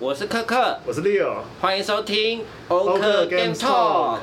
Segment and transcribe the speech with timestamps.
[0.00, 4.20] 我是克克，我是 Leo，欢迎收听欧克 Game Talk。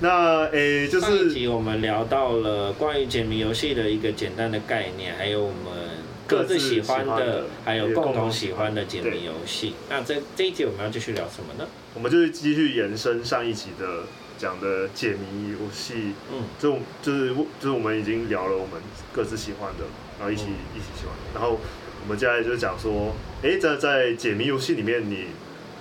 [0.00, 5.90] 那诶、欸，就是上一集我们聊到了关于解谜游戏的一个简单的概念，还有我们
[6.26, 9.74] 各自喜欢的，还有共同喜欢的解谜游戏。
[9.90, 11.68] 那这这一集我们要继续聊什么呢？
[11.92, 14.04] 我们就是继续延伸上一集的
[14.38, 16.14] 讲的解谜游戏。
[16.32, 18.80] 嗯，就就是就是我们已经聊了我们
[19.12, 19.84] 各自喜欢的，
[20.18, 21.58] 然后一起、嗯、一起喜欢，然后。
[22.02, 25.26] 我们接下来就是讲说，哎，在在解谜游戏里面，你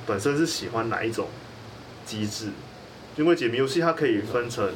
[0.05, 1.27] 本身是喜欢哪一种
[2.05, 2.49] 机制？
[3.15, 4.69] 因为解谜游戏它可以分成，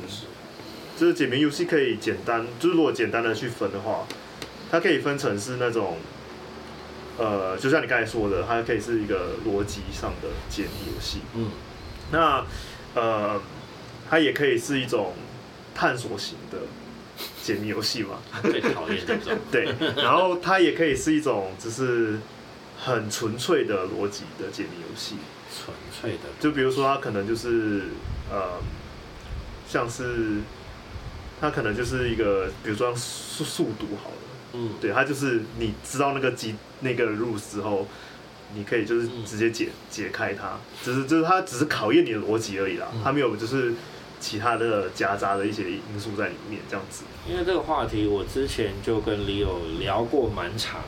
[0.97, 4.07] 就是解谜游戏可以简单，就是如果简单的去分的话，
[4.71, 5.97] 它可以分成是那种，
[7.17, 11.19] 呃，就像你刚才说的，它可以是一个逻辑上的解谜游戏。
[11.35, 11.51] 嗯。
[12.11, 12.45] 那
[12.95, 13.41] 呃，
[14.09, 15.13] 它也可以是一种
[15.75, 16.57] 探索型的。
[17.43, 19.37] 解谜游戏嘛，最讨厌这种。
[19.51, 19.65] 对，
[19.97, 22.17] 然后它也可以是一种，就是
[22.79, 25.17] 很纯粹的逻辑的解谜游戏。
[25.53, 27.83] 纯粹的，就比如说它可能就是
[28.31, 28.61] 呃，
[29.67, 30.37] 像是
[31.41, 34.15] 它可能就是一个，比如说速速读好了，
[34.53, 37.85] 嗯，对，它就是你知道那个机那个 rules 之后，
[38.55, 43.73] 你可以就是直接解、嗯、解开它，只是就是它只是考验你的逻辑而已啦，它没有就是。
[44.23, 47.03] 其他的夹杂的一些因素在里面，这样子。
[47.29, 50.79] 因为这个话题，我之前就跟 Leo 聊过蛮长、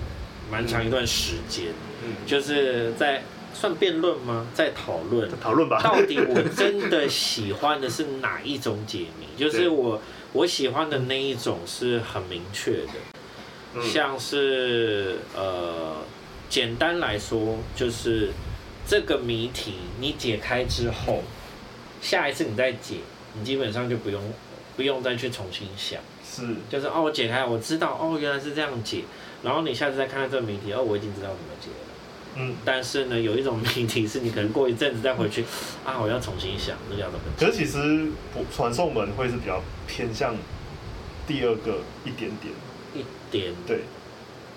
[0.49, 1.73] 蛮长一段时间。
[2.05, 4.47] 嗯，就是在算辩论吗？
[4.53, 5.81] 在讨论讨论吧。
[5.83, 9.27] 到底我真的喜欢的是哪一种解谜？
[9.37, 15.97] 就是我我喜欢的那一种是很明确的，像是呃，
[16.49, 18.29] 简单来说，就是
[18.87, 21.21] 这个谜题你解开之后，
[22.01, 22.99] 下一次你再解。
[23.37, 24.21] 你基本上就不用
[24.75, 29.03] 不用再去重新想，是，就是哦，我解开，我知道哦，原来是这样解，
[29.43, 31.75] 然后你下次再看到这个谜题，哦，我已经知道怎么解了。
[32.37, 35.45] 嗯，但是呢，有一种 谜题是你可能过一阵子再回去，
[35.85, 37.45] 啊，我要重新想，这要怎么解？
[37.45, 38.07] 可是其实
[38.53, 40.35] 传送门会是比较偏向
[41.25, 42.53] 第二个一点点，
[42.93, 43.79] 一点，对，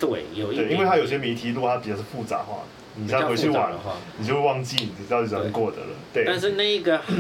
[0.01, 2.65] 对，有一点，因为它有些谜题如果它比较是复杂化，
[2.97, 5.87] 你再回去玩的话，你就会忘记你到底怎么过的了。
[6.13, 7.01] 对，但是那一个。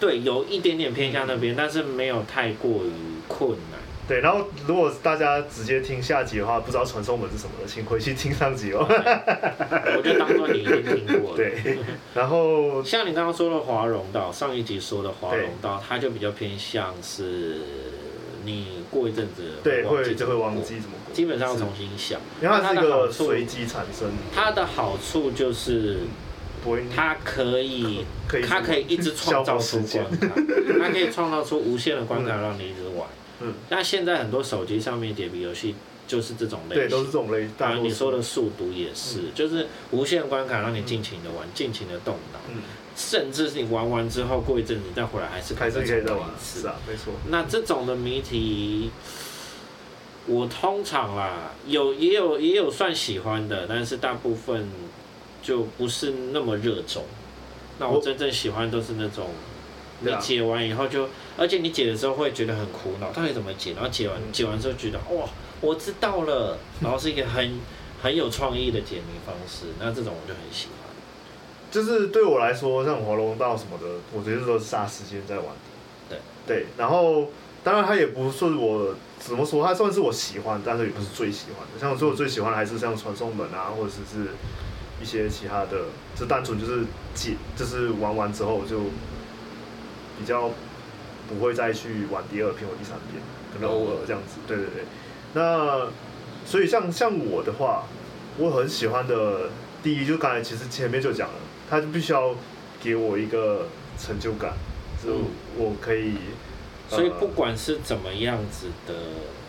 [0.00, 2.90] 对，有一点点偏向那边，但是没有太过于
[3.28, 3.80] 困难。
[4.06, 8.86] 对，然后如果大家直接听下集的话，不知道传送门是什么的，请回去听上集哦。
[8.86, 11.36] 我就当做你已经听过了。
[11.38, 11.78] 对，
[12.14, 17.60] 然后 像你刚刚说的华容道，上一集说的华容道，它就比较偏向是
[18.44, 22.20] 你过一阵子对会就会忘记怎么过，基本上要重新想。
[22.42, 26.00] 因为它是一个随机产生，它的好处就是。
[26.94, 28.04] 它可以，
[28.46, 30.28] 它可以一直创造出关卡，
[30.80, 33.06] 它 可以创造出无限的关卡让你一直玩。
[33.40, 35.74] 嗯，那现在很多手机上面解谜游戏
[36.06, 37.48] 就是这种类型，对，都是这种类。
[37.58, 42.38] 当然你说的速读也是，就是无限关卡让你尽情的玩，尽情的动脑。
[42.50, 42.62] 嗯，
[42.96, 47.12] 甚至是你玩完之后过一阵子再回来还是还是可以再玩一次啊，没错。
[47.28, 48.90] 那这种的谜题，
[50.26, 54.68] 我通常啦有也有也有算喜欢的，但是大部分。
[55.44, 57.04] 就不是那么热衷，
[57.78, 59.28] 那我真正喜欢都是那种，
[60.00, 61.06] 你解完以后就，
[61.36, 63.74] 而且你解的时候会觉得很苦恼，到底怎么解？
[63.74, 65.28] 然后解完解完之后觉得哇，
[65.60, 67.60] 我知道了，然后是一个很
[68.02, 70.90] 很有创意的解谜方式，那这种我就很喜欢。
[71.70, 75.52] 就是对我来说，像华龙道什么的，我觉得都是杀时间在玩的。
[76.08, 77.28] 对对，然后
[77.62, 81.78] 当然它也不是我怎么说，它算是我喜欢，但是也不是最喜欢的。
[81.78, 84.30] 像我说我最喜欢的还是像传送门啊，或者是是。
[85.02, 86.84] 一些其他的，就单纯就是
[87.14, 88.80] 解，就是玩完之后就
[90.18, 90.50] 比较
[91.28, 93.22] 不会再去玩第二遍或第三遍，
[93.52, 94.40] 可能偶尔这样子。
[94.46, 94.84] 对对对。
[95.34, 95.88] 那
[96.46, 97.84] 所以像像我的话，
[98.38, 99.50] 我很喜欢的
[99.82, 101.34] 第一，就刚才其实前面就讲了，
[101.68, 102.34] 他就必须要
[102.80, 103.66] 给我一个
[103.98, 104.52] 成就感，
[105.04, 105.12] 就
[105.56, 106.14] 我可以。
[106.86, 108.94] 所以不管是怎么样子的，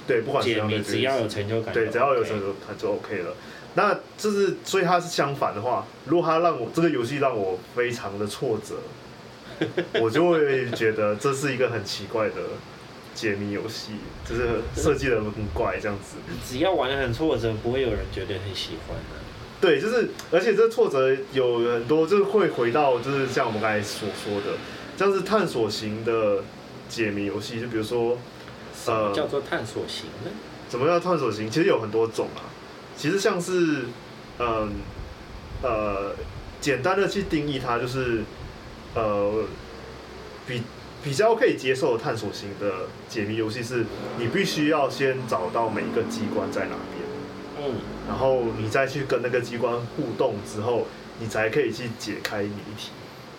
[0.08, 3.36] 对，不管是怎么样的，只要有成就感，对，只要有成就感就 OK 了。
[3.76, 8.76] 那就是，所以它是相反的话，如果它让我这个游戏让我非常的挫折，
[10.02, 12.36] 我就会觉得这是一个很奇怪的
[13.14, 13.92] 解谜游戏，
[14.28, 16.16] 就是设计的很怪这样子。
[16.46, 19.22] 只要玩的很挫折，不会有人觉得很喜欢的。
[19.60, 24.58] 对，就是，而且这挫折有很多，就是会回到，就是像我们刚才所说的，
[24.98, 26.44] 像是探索型的
[26.88, 28.18] 解谜游戏，就比如说，
[28.86, 30.32] 呃，叫做探索型的？
[30.70, 31.50] 怎么叫探索型？
[31.50, 32.55] 其实有很多种啊。
[32.98, 33.86] 其实像是，
[34.40, 34.72] 嗯，
[35.62, 36.16] 呃，
[36.62, 38.24] 简单的去定义它，就是，
[38.94, 39.44] 呃，
[40.48, 40.62] 比
[41.04, 43.86] 比较可以接受的探索型的解谜游戏是，
[44.18, 47.76] 你必须要先找到每一个机关在哪边，嗯，
[48.08, 50.88] 然后你再去跟那个机关互动之后，
[51.20, 52.92] 你才可以去解开谜题。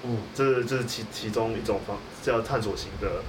[0.04, 3.22] 嗯，这这是其其中一种方叫探索型的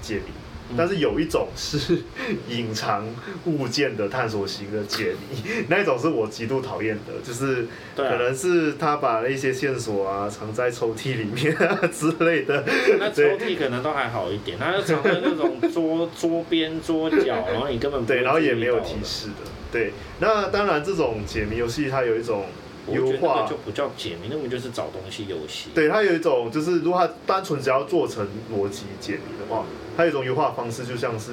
[0.00, 0.32] 解谜。
[0.76, 1.98] 但是有一种是
[2.48, 3.06] 隐藏
[3.44, 7.66] 物件的探索型的解谜， 那一种是我极度讨厌的，就是
[7.96, 12.64] 可能是他把那些线索啊藏在抽屉里面啊之类的。
[12.98, 19.50] 那抽屉可能都还好一点，他就藏在那种桌桌边桌角，然后你根本对，然后也没有提示的。
[19.70, 22.46] 对，那当然这种解谜游戏它有一种。
[22.92, 25.70] 优化就不叫解谜，那么就是找东西游戏。
[25.74, 29.64] 对，它有一种就是，如果它单纯只要做成逻辑解谜的话，
[29.96, 31.32] 它有一种优化方式，就像是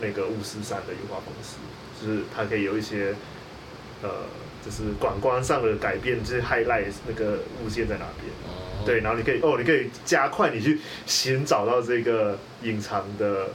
[0.00, 1.56] 那个巫师三的优化方式，
[2.00, 3.14] 就是它可以有一些
[4.02, 4.10] 呃，
[4.64, 8.30] 就是感官上的改变，就是 highlight 那个物件在哪边。
[8.44, 8.84] 哦。
[8.84, 13.48] 对，然后你可以哦，你可以加快你去寻找到这个隐藏的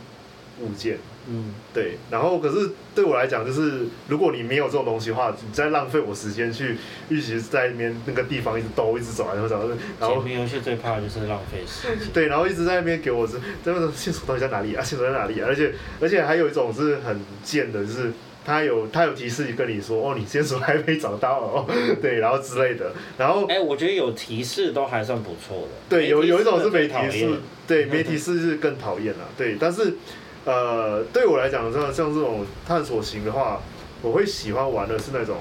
[0.59, 0.97] 物件。
[1.29, 6.75] 嗯，对，然后可是对我来讲，就是如果你没有这种东西的话，你在浪费我时间去
[7.09, 10.21] 一直在那边那个地方一直兜，一直走来走去，然后。
[10.21, 12.11] 解谜游戏最怕的就是浪费时间。
[12.13, 14.83] 对，然后一直在那边给我这这个线索到底在哪里啊？
[14.83, 15.45] 线索在哪里啊？
[15.47, 18.11] 而且而且还有一种是很贱的，就是
[18.45, 21.65] 他有他有提示跟你说，哦，你线索还没找到哦，
[22.01, 23.45] 对，然后之类的，然后。
[23.47, 25.69] 哎，我觉得有提示都还算不错的。
[25.87, 27.29] 对，有有一种是没提示，
[27.65, 29.93] 对，没提示是更讨厌了，对，但是。
[30.45, 33.61] 呃，对我来讲，像像这种探索型的话，
[34.01, 35.37] 我会喜欢玩的是那种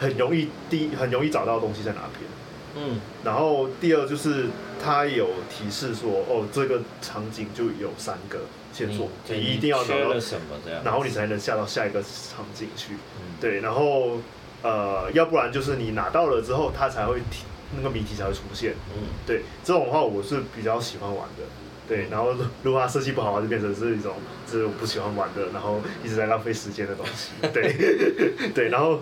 [0.00, 2.30] 很容易第一很容易找到东西在哪边。
[2.74, 3.00] 嗯。
[3.22, 4.46] 然后第二就是
[4.82, 8.40] 它有提示说，哦，这个场景就有三个
[8.72, 12.94] 线索，你一定要找到什么这样，然后你才能下到下一个场景去。
[13.20, 13.36] 嗯。
[13.40, 14.18] 对，然后
[14.62, 17.44] 呃，要不然就是你拿到了之后，它才会提
[17.76, 18.74] 那个谜题才会出现。
[18.96, 19.06] 嗯。
[19.24, 21.44] 对，这种的话我是比较喜欢玩的。
[21.90, 22.32] 对，然后
[22.62, 24.14] 如果它设计不好，就变成是一种
[24.46, 27.30] 就是我不喜欢玩的，然后一直在浪费时间的东西。
[27.52, 27.74] 对，
[28.54, 29.00] 对，然后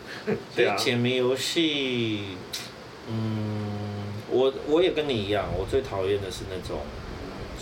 [0.56, 2.38] 对啊，解谜游戏，
[3.10, 6.78] 嗯，我我也跟你一样，我最讨厌的是那种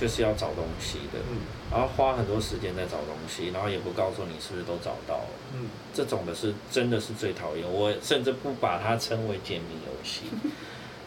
[0.00, 1.38] 就是要找东西的，嗯，
[1.72, 10.26] 然后花很多时间在找东西，然后也不告诉你是不是都找到了，嗯，这种的是真的是最讨厌，我甚至不把它称为解谜游戏。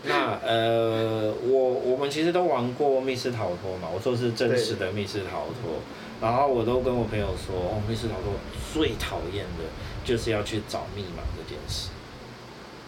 [0.04, 5.80] 那呃，我我们其实都玩过密室逃脱嘛，我说是真实的密室逃脱，
[6.20, 8.34] 然后我都跟我朋友说，哦，密室逃脱
[8.74, 9.66] 最讨厌的
[10.04, 11.90] 就是要去找密码这件事，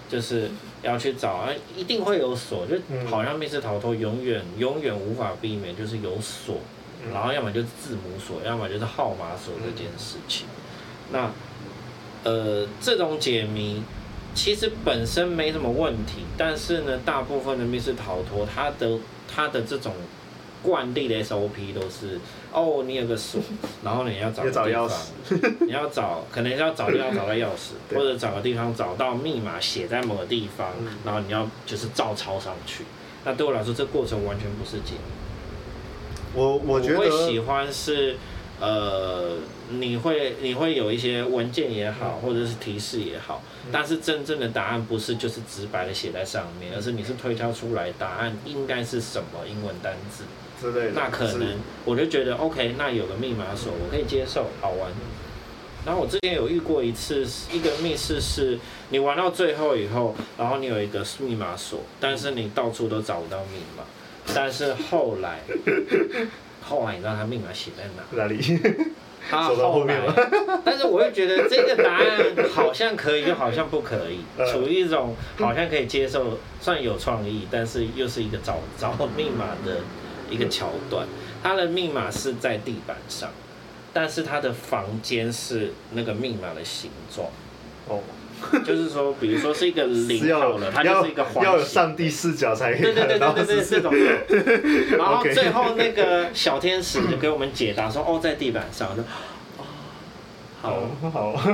[0.10, 0.50] 就是
[0.81, 2.77] 要去找啊，一定会有锁，就
[3.07, 6.57] 好像密室逃脱永远永远无法避免就是有锁，
[7.13, 10.48] 然后要么就是字母锁，要么就是号码锁这件事情。
[11.12, 11.30] 那
[12.24, 13.83] 呃，这种解谜。
[14.35, 18.97] 其实本身没什么问题，但是呢，大部分的密室逃脱，它的
[19.33, 19.94] 它的这种
[20.62, 22.19] 惯例的 SOP 都是，
[22.51, 23.41] 哦，你有个锁，
[23.83, 24.89] 然后你要找个地方，
[25.68, 30.69] 你 要找，可能要找地方找到钥匙， 或者找个地方找到密码写在某个地方，
[31.06, 32.83] 然后你要就是照抄上去。
[33.25, 35.13] 那对我来说，这过程完全不是解谜。
[36.33, 38.18] 我我觉得我会喜欢是。
[38.59, 39.35] 呃，
[39.71, 43.41] 你会你会有一些文件也好，或者是提示也好，
[43.71, 50.24] 但是真正的答案不是就是直白的写在上面，而是你是推敲出来答案应该是什么英文单字
[50.60, 50.94] 之类的。
[50.94, 54.92] 那可能我就觉得 OK，那有个密码锁我可以接受，好玩。
[55.86, 58.57] 然后我之前有遇过一次，一个密室是
[58.89, 63.83] 你玩到最后以后，然后你有一个密码锁，但是你到处都找不到密码，
[64.33, 65.40] 但是后来。
[66.66, 68.23] 后来你知道他密码写在哪？
[68.23, 68.40] 哪里？
[69.30, 70.13] 他后面了，
[70.63, 72.06] 但是我又觉得这个答案
[72.53, 74.19] 好像可以，又好像不可以，
[74.51, 79.77] 处于一种好像可以接受，算有创意，但是又是一个找找密码的
[80.30, 81.07] 一个桥段。
[81.42, 83.30] 他的密码是在地板上，
[83.92, 87.27] 但是他的房间是那个密码的形状。
[87.87, 87.99] 哦。
[88.66, 91.44] 就是说，比如说是一个零好了， 它就是一个环形。
[91.44, 92.81] 要有上帝视角才可以。
[92.81, 93.94] 对对对对对对，这种。
[94.97, 99.04] 然后最后那个小天使就给我们解答说：“哦，在地板上。”就
[100.62, 101.33] 好好。
[101.33, 101.52] 好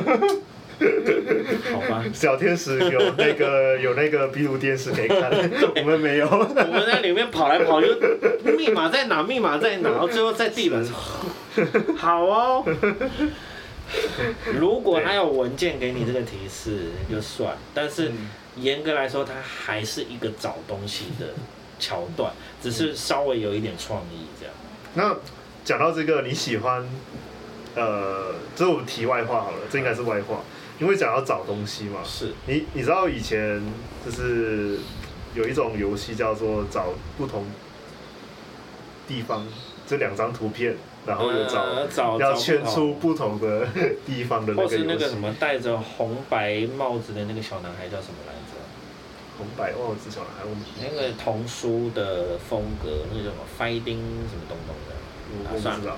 [1.89, 2.03] 吧。
[2.13, 5.29] 小天使有那个有那个闭路电视可以看，
[5.75, 6.27] 我们没有。
[6.27, 7.87] 我们在里面跑来跑去，
[8.57, 9.21] 密码在哪？
[9.21, 9.89] 密码在哪？
[9.89, 10.93] 然后最后在地板上。
[11.97, 12.63] 好哦。
[14.59, 18.11] 如果他有文件给你这个提示就算，但是
[18.57, 21.33] 严格来说，它还是一个找东西的
[21.79, 22.31] 桥段，
[22.61, 24.53] 只是稍微有一点创意这样。
[24.93, 25.15] 那
[25.63, 26.87] 讲到这个，你喜欢？
[27.75, 30.41] 呃，这是我们题外话好了，这应该是外话，
[30.79, 31.99] 因为讲到找东西嘛。
[32.03, 32.33] 是。
[32.47, 33.61] 你你知道以前
[34.03, 34.79] 就是
[35.35, 37.45] 有一种游戏叫做找不同
[39.07, 39.47] 地方
[39.87, 40.75] 这两张图片。
[41.05, 43.67] 然后又找，呃、找要圈出不同的
[44.05, 44.67] 地方的那个。
[44.67, 48.59] 或是那个什么戴着红白帽子的那个小男孩叫什么来着？
[49.37, 50.43] 红白忘了字小男孩，
[50.81, 54.91] 那个童书的风格，那个什么 fighting 什么东东的，
[55.31, 55.95] 我不知道，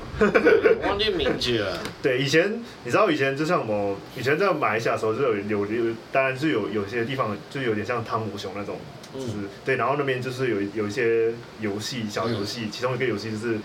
[0.84, 1.80] 我 忘记名字了。
[2.04, 8.78] 对，以前你知道以前就像我们以前在马来西亚的时候，就有有有，当然是有有些地方就有点像汤姆熊那种，
[9.16, 13.58] 就是、嗯、对，然后那边就是有有一些游戏小游戏，嗯、其中一个游戏就是。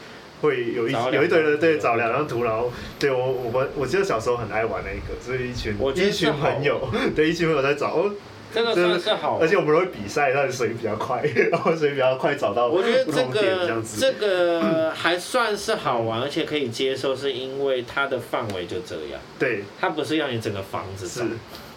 [0.43, 6.81] 会有一有一堆人对找两张图，然后对我我们我记得小时候很爱玩那一个，就是一群一群朋友，
[7.17, 8.11] 对一群朋友在找哦，
[8.55, 21.27] 这个算是好，而且我们会比赛，但是谁比较快， 然后谁比较快找到，我觉得这个这个 还算是好玩，而且可以接受，是因为它的范围就这样，对，它不是要你整个房子找，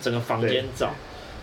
[0.01, 0.93] 整个房间找。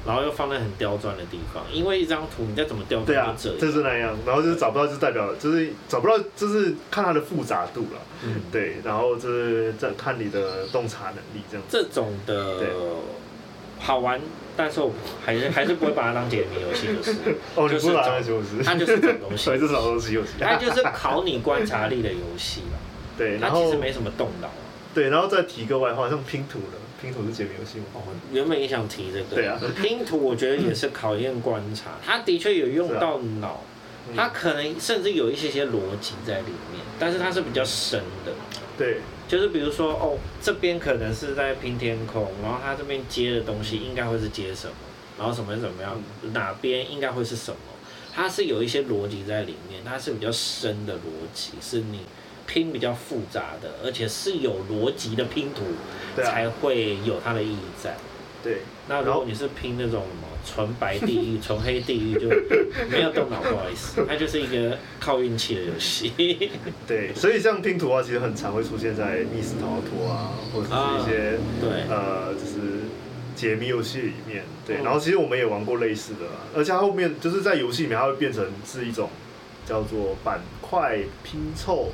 [0.07, 4.17] 然后又放在很刁钻的地方，因为一张图你再怎么刁钻，对啊，就是那样。
[4.25, 8.01] 然后就是找不到，就代表就是找不到，就是看它的复杂度了。
[8.25, 8.77] 嗯，对。
[8.85, 11.67] 然后就是在看你的洞察能力这样。
[11.69, 12.63] 这种的
[13.79, 14.21] 好玩，
[14.57, 14.93] 但是我
[15.25, 17.19] 还是还是不会把它当解谜游戏，就是
[17.57, 22.79] 哦，你不把它当游戏，它就是这种东西， 对，这是找东西游戏，它就是考你观察力的游戏了。
[23.19, 24.49] 对，它其实没什么动脑。
[24.95, 26.79] 对，然后再提个外话，像拼图的。
[27.01, 27.85] 拼图是解谜游戏吗？
[27.95, 29.37] 哦，原本也想提这个。
[29.37, 33.63] 对啊，拼图我觉得也是考验观察，它的确有用到脑，
[34.17, 38.33] 它可能甚至有一些些逻辑在里面，但是它是比较深的。
[38.79, 44.75] 对，就是比如说哦，这边可能是在拼天空，然后它这边接的东西应该会是接什么，
[45.19, 47.59] 然后什么怎么样，哪边应该会是什么，
[48.15, 50.99] 它是有一些逻辑在里面，它是比较深的逻
[51.35, 52.01] 辑，是你。
[52.47, 55.65] 拼比较复杂的，而且是有逻辑的拼图，
[56.23, 57.97] 才会有它的意义在。
[58.43, 62.29] 对，那如果你是拼那种什么纯白地狱、 纯黑地狱，就
[62.89, 66.13] 没有动脑，不好意思，它就是一个靠运气的游戏。
[66.87, 72.85] 对，所以像拼图啊，其实很常会出现在密室逃脱啊，或者是一些、啊、对呃，就是
[73.35, 74.45] 解谜游戏里面。
[74.65, 76.21] 对，然后其实我们也玩过类似的，
[76.55, 79.11] 而且它后面就是在游戏里面，它会变成是一种
[79.67, 81.91] 叫做板块拼凑。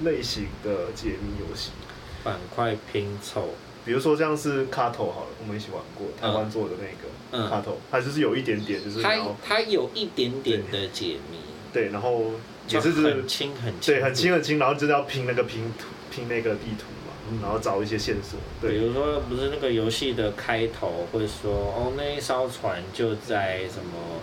[0.00, 1.70] 类型的解谜游戏，
[2.22, 3.50] 板块拼凑，
[3.84, 11.38] 比如说像是卡头好了，我们一起玩过台湾做的那个卡头，它就是有一点点，就是它它有一点点的解谜，
[11.72, 12.32] 对，然后
[12.68, 18.38] 也是就是很轻很轻，对，很轻很轻，然后就是要拼那个拼图，拼那个地图嘛，然后找一些线索。
[18.60, 24.20] 对，比如说不是那个游戏的开头会说，哦，那一艘船就在什么。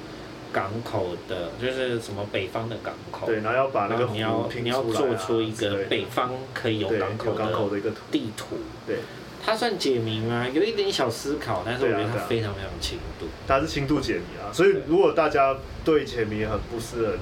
[0.52, 3.28] 港口的，就是什么北方的港口。
[3.28, 8.58] 对，然后要把那个你要你要做出一个北方可以有港口的一个地图。
[8.86, 8.98] 对，
[9.44, 10.48] 它算解谜吗？
[10.54, 13.28] 有一点小思考，但是我觉得它非常非常轻度。
[13.48, 17.20] 它是轻度解谜啊，所以如果大家对解谜很不是很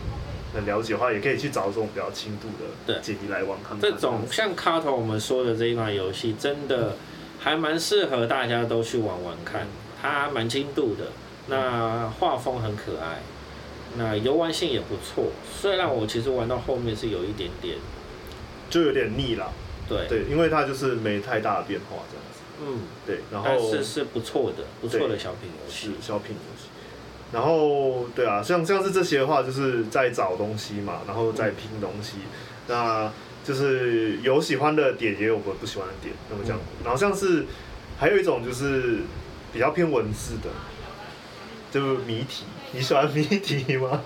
[0.55, 2.47] 很了解的话，也可以去找这种比较轻度
[2.87, 3.81] 的解谜来玩看看。
[3.81, 6.95] 这种像卡头我们说的这一款游戏，真的
[7.39, 9.67] 还蛮适合大家都去玩玩看，
[10.01, 11.05] 它蛮轻度的。
[11.49, 13.19] 那画风很可爱，
[13.97, 15.31] 那游玩性也不错。
[15.59, 17.77] 虽然我其实玩到后面是有一点点，
[18.69, 19.51] 就有点腻了。
[19.87, 22.39] 对对，因为它就是没太大的变化这样子。
[22.61, 23.21] 嗯，对。
[23.31, 25.87] 然后但是是不错的，不错的小品游戏。
[25.87, 26.69] 是小品游戏。
[27.33, 32.17] 然后对啊，像像是这些的话，就是在找东西嘛，然后在拼东西。
[32.17, 32.29] 嗯、
[32.67, 33.11] 那
[33.43, 36.59] 就是有喜欢的点，也有不不喜欢的点，那么这样。
[36.59, 37.45] 嗯、然后像是
[37.97, 38.99] 还有一种就是
[39.51, 40.49] 比较偏文字的。
[41.71, 44.01] 就是谜题，你喜欢谜题吗？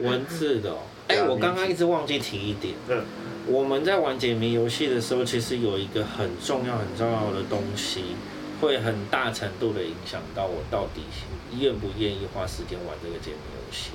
[0.00, 2.74] 文字的、 喔，哎、欸，我刚刚一直忘记提一点。
[2.88, 3.04] 嗯，
[3.46, 8.02] 我们在玩解谜游戏的时候，其实有一个很重要、很重要的东西，
[8.60, 11.02] 会很大程度的影响到我到底
[11.58, 13.90] 愿不愿意花时间玩这个解谜游戏，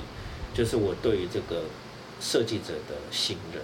[0.54, 1.64] 就是我对于这个
[2.20, 3.64] 设计者的信任。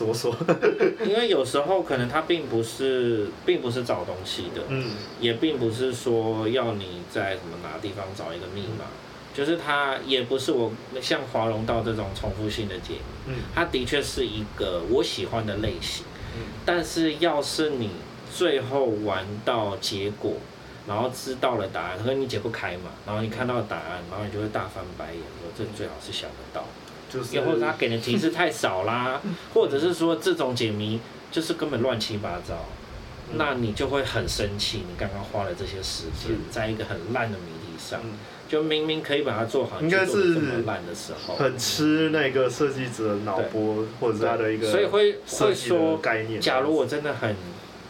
[0.00, 0.34] 怎么说？
[1.04, 8.86] 因为有时候可能他并不是，并不是找东西的，嗯，也并不是说要你在什么哪个地方找一个密码，
[9.34, 12.94] 就是他也不是我像华容道这种重复性的解
[13.26, 17.90] 谜，嗯，他的确是一个我喜欢的类型，嗯，但是要是你
[18.34, 20.32] 最后玩到结果，
[20.88, 26.64] 然后知道了答案，可是你解不开嘛，然后你看到答案，然后你就会大翻白眼，说这最好是想得到。
[27.32, 29.20] 又或者他给的提示太少啦，
[29.54, 31.00] 或者是说这种解谜
[31.30, 32.66] 就是根本乱七八糟，
[33.30, 34.78] 嗯、那你就会很生气。
[34.78, 46.40] 你刚刚花了这些时间在一个很烂的谜题上，嗯、就明明可以把它做好，应该是烂的时候，很吃那个设计者脑波或者是他的一个，所以会会说概念。
[46.40, 47.36] 假如我真的很，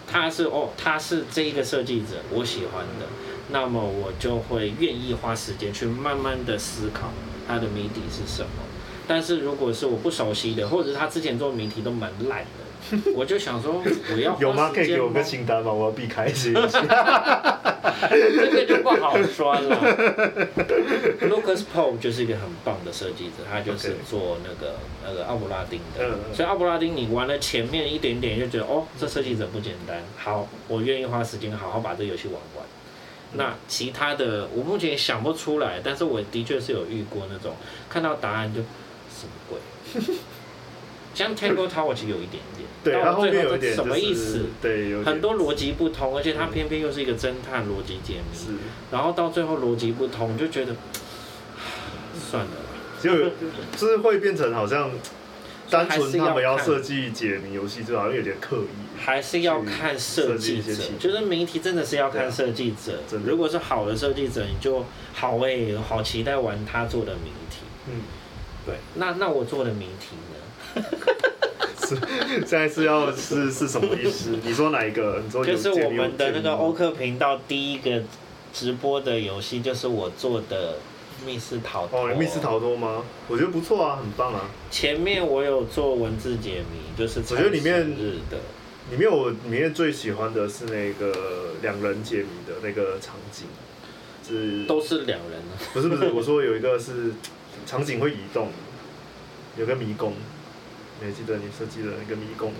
[0.07, 3.07] 他是哦，他是这一个设计者，我喜欢的，
[3.51, 7.13] 那么我就会愿意花时间去慢慢的思考
[7.47, 8.51] 他的谜底是什么。
[9.11, 14.71] 但是如果是我不熟悉的，或者是他之前做谜题都蛮烂的， 我就想说，我要有吗？
[14.73, 15.73] 可以给我个清单吗？
[15.73, 16.53] 我要避开一些。
[18.09, 19.77] 这个就不好说了。
[21.23, 26.07] Lucas Pope 就是一个很棒的设计者，他就是做那个.那个奥布拉丁的。
[26.07, 30.05] 嗯、所以奥布拉丁，你玩了前面一点点，就觉得哦，这设计者不简单。
[30.17, 32.65] 好，我愿意花时间好好把这个游戏玩完。
[33.33, 37.57] 嗯、那其他的，我目前想不出来，但是我的确是有遇过那种
[37.89, 38.61] 看到答案就
[39.21, 40.15] 什么鬼。
[41.13, 44.47] 像 Tango Tower 其实有一点点，对，到后面有点什么意思？
[44.63, 48.53] 对，很多逻辑不通，而且它偏偏又是一个侦探逻辑解谜，是，
[48.93, 50.75] 然后到最后逻辑不通，就觉得
[52.31, 52.51] 算了，
[53.03, 53.31] 就
[53.77, 54.93] 就是会变成好像
[55.69, 68.03] 单纯他们要设计解谜游戏，就好像有点刻意，还是要看设计者，就是谜题真的是要看设计者，如果是好的设计者，你就好哎、欸，好期待玩他做的谜题，嗯，
[68.67, 70.83] 对，那那我做的谜题呢？
[71.87, 71.97] 是，
[72.47, 74.39] 现在是要是是什么意思？
[74.45, 75.21] 你说哪一个？
[75.25, 78.03] 你说就是我们的那个欧克频道第一个
[78.53, 80.77] 直播的游戏，就是我做的
[81.27, 82.07] 密室逃脱。
[82.09, 83.03] 哦，密室逃脱吗？
[83.29, 84.49] 我觉得不错啊，很棒啊。
[84.71, 87.81] 前面我有做文字解谜，就是我觉得里面
[88.31, 88.39] 的
[88.91, 93.47] 里面我里面最喜欢的是那个两人解谜的那个场景，
[94.29, 95.53] 是都是两人啊？
[95.73, 97.13] 不是不是，我说有一个是
[97.71, 98.49] 场景会移动，
[99.57, 100.13] 有个迷宫。
[100.99, 102.53] 你还记得你设计的那个迷宫？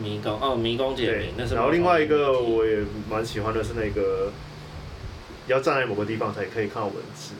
[0.00, 1.54] 迷宫哦，迷宫解谜，那是。
[1.54, 2.78] 然后另外一个我也
[3.10, 4.32] 蛮喜欢的是那个，
[5.46, 7.34] 要站在某个地方才可以看到文字，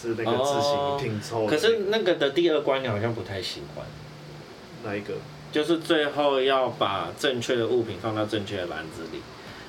[0.00, 1.48] 就是那个字形拼凑。
[1.48, 3.84] 可是那个的第二关你好像不太喜欢。
[4.84, 5.14] 哪一个？
[5.50, 9.20] 就是最后要把正确的物品放到正确的篮子里。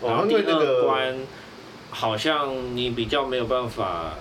[0.08, 1.18] 然后第二关
[1.90, 4.14] 好像你比较没有办法。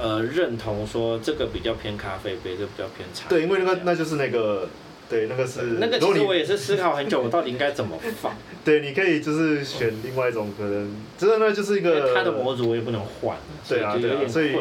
[0.00, 3.28] 呃，认同说这个比较偏咖啡杯，这个比较偏茶。
[3.28, 4.68] 对，因为那个那就是那个，
[5.10, 5.98] 对，那个是那个。
[5.98, 8.32] 其实我也是思考很久， 我到底应该怎么放。
[8.64, 12.14] 对，你可以就是选另外一种可能，真的那就是一个。
[12.14, 13.36] 它的模组我也不能换。
[13.68, 14.52] 对啊，对啊，所以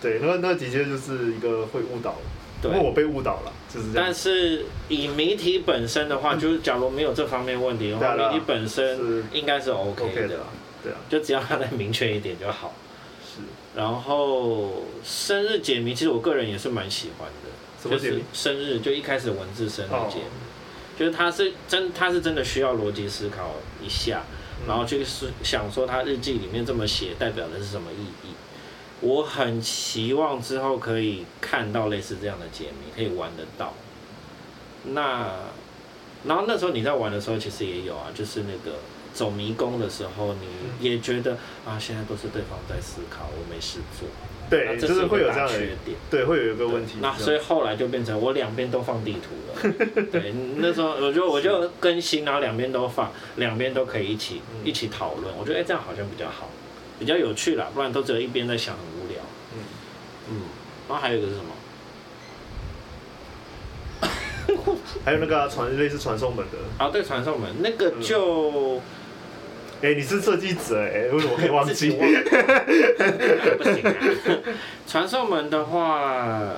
[0.00, 2.16] 对，那那的确就是一个会误导，
[2.64, 4.06] 因为我被误导了，就是这样。
[4.06, 10.40] 但是以谜题本身的话，就是假如没有这方面问题的话，谜题本身应该是 OK 的，
[10.82, 12.74] 对啊，就只要它再明确一点就好。
[13.76, 24.24] 然后生日解谜，其实我个人也是蛮喜欢的，就是生日就一开始文字生日解谜，就是他是真他是真的需要逻辑思考一下，
[24.66, 28.34] 然后去是想说他日记里面这么写代表的是什么意义。
[29.02, 33.72] 我很期望之后可以看到类似这样的解谜，可以玩得到。
[34.84, 35.30] 那
[36.24, 38.78] 然后那时候你在玩的时候，其实也有啊，就是那个。
[39.12, 40.48] 走迷宫的时候，你
[40.80, 44.08] 也觉得啊，现在都是对方在思考，我没事做。
[44.48, 45.96] 对，这是会有这样的缺点。
[46.10, 46.94] 对，会有一个问题。
[47.00, 49.74] 那所以后来就变成我两边都放地图了。
[50.10, 55.32] 对，那时候我就我就更新，然后两边都放，两边都可以一起一起讨论。
[55.38, 56.48] 我觉得哎，这样好像比较好，
[56.98, 59.22] 比较有趣啦，不然都只有一边在想，很无聊。
[59.54, 59.62] 嗯
[60.30, 60.42] 嗯。
[60.88, 61.40] 然后还有一个是什
[64.64, 64.76] 么？
[65.04, 66.58] 还有那个传类似传送门的。
[66.84, 68.80] 啊，对，传送门那个就。
[69.82, 71.90] 哎、欸，你是设计者哎，为什么可以忘记？
[71.90, 71.98] 忘
[73.56, 73.94] 不行啊！
[74.86, 76.52] 传送门的话，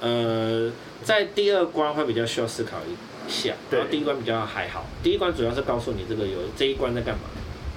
[0.00, 0.72] 呃，
[1.02, 4.86] 在第二关会比较需要思考一下，然后第一关比较还好。
[5.02, 7.20] 第一关主要是告诉你这个有这一关在干嘛。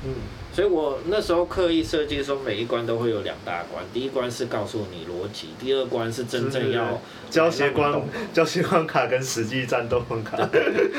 [0.06, 0.14] 嗯。
[0.58, 8.02] 所以我那时候刻意设计说，每一关都会有两大关，第一关是告诉你逻辑，第二关是真正要教学关、
[8.34, 10.36] 教学关卡跟实际战斗关卡。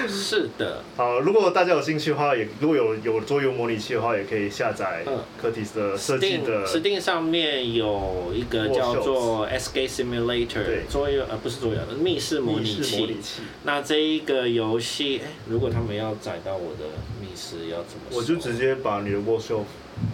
[0.06, 0.84] 是的。
[0.96, 5.04] 好，如果大家有兴趣的话，也如果有有桌游模拟器的话，也可以下载
[5.42, 6.64] 柯蒂斯的设计的。
[6.64, 13.16] Steam 上面有一个叫做 Escape Simulator 桌游，呃，不是桌游，密室模拟器。
[13.64, 16.84] 那这一个游戏，如果他们要载到我的
[17.20, 18.04] 密室，要怎么？
[18.12, 19.58] 我就直接把你的就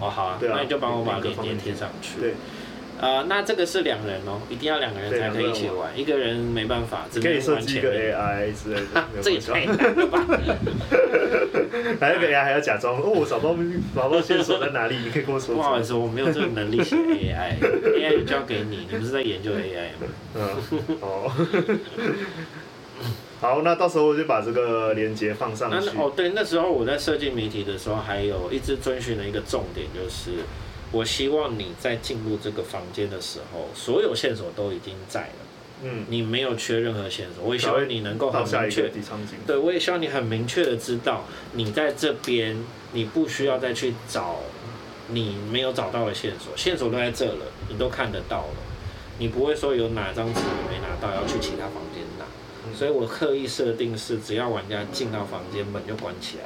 [0.01, 2.21] 哦好啊，那你就帮我把链接贴上去。
[2.21, 2.35] 对，
[3.01, 9.05] 呃，那这个是两人哦，一定要两个人才可以一起玩，一个人没办法，只可以设计一个 AI 之类的。
[9.21, 10.25] 这也太难了吧？
[12.01, 13.55] 还有个 AI 还要假装哦，我找不到
[13.95, 14.97] 找不到线索在哪里？
[15.05, 15.55] 你可以跟我说。
[15.57, 20.07] 不好意思，我没有这个能力写 AI，AI 就交给你，你不是在研究 AI 吗？
[20.37, 21.31] 嗯，哦。
[23.45, 25.91] 好，那到时候我就把这个链接放上去。
[25.99, 30.31] 哦，对，那时候我在设计谜题的时候，还有一直遵循的一个重点，就是
[30.91, 35.29] 我希望你在进入这个房间的时候，所有线索都已经在了。
[35.83, 37.45] 嗯，你没有缺任何线索。
[37.45, 38.91] 我也希望你能够很明确。
[39.47, 42.57] 对，我也希望你很明确的知道，你在这边，
[42.95, 44.37] 你不需要再去找
[45.09, 48.57] 你没有找到的线索，线索都在这了，你都看得到了。
[49.19, 52.25] 你不会说有哪张纸你没拿到，要去其他房间拿。
[52.75, 56.45] 嗯、所以我刻意设定是，只要玩家进到房间，门就关起来，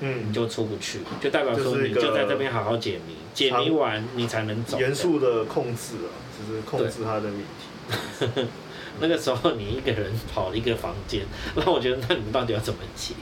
[0.00, 4.78] 嗯，你就出不去，就代表说你就在这边好好解谜，解谜完你才能走。
[4.78, 8.46] 严肃的控制啊，就是控制他的谜题。
[9.00, 11.22] 那个时候你一个人跑了一个房间，
[11.56, 13.14] 那我觉得那你们到底要怎么解？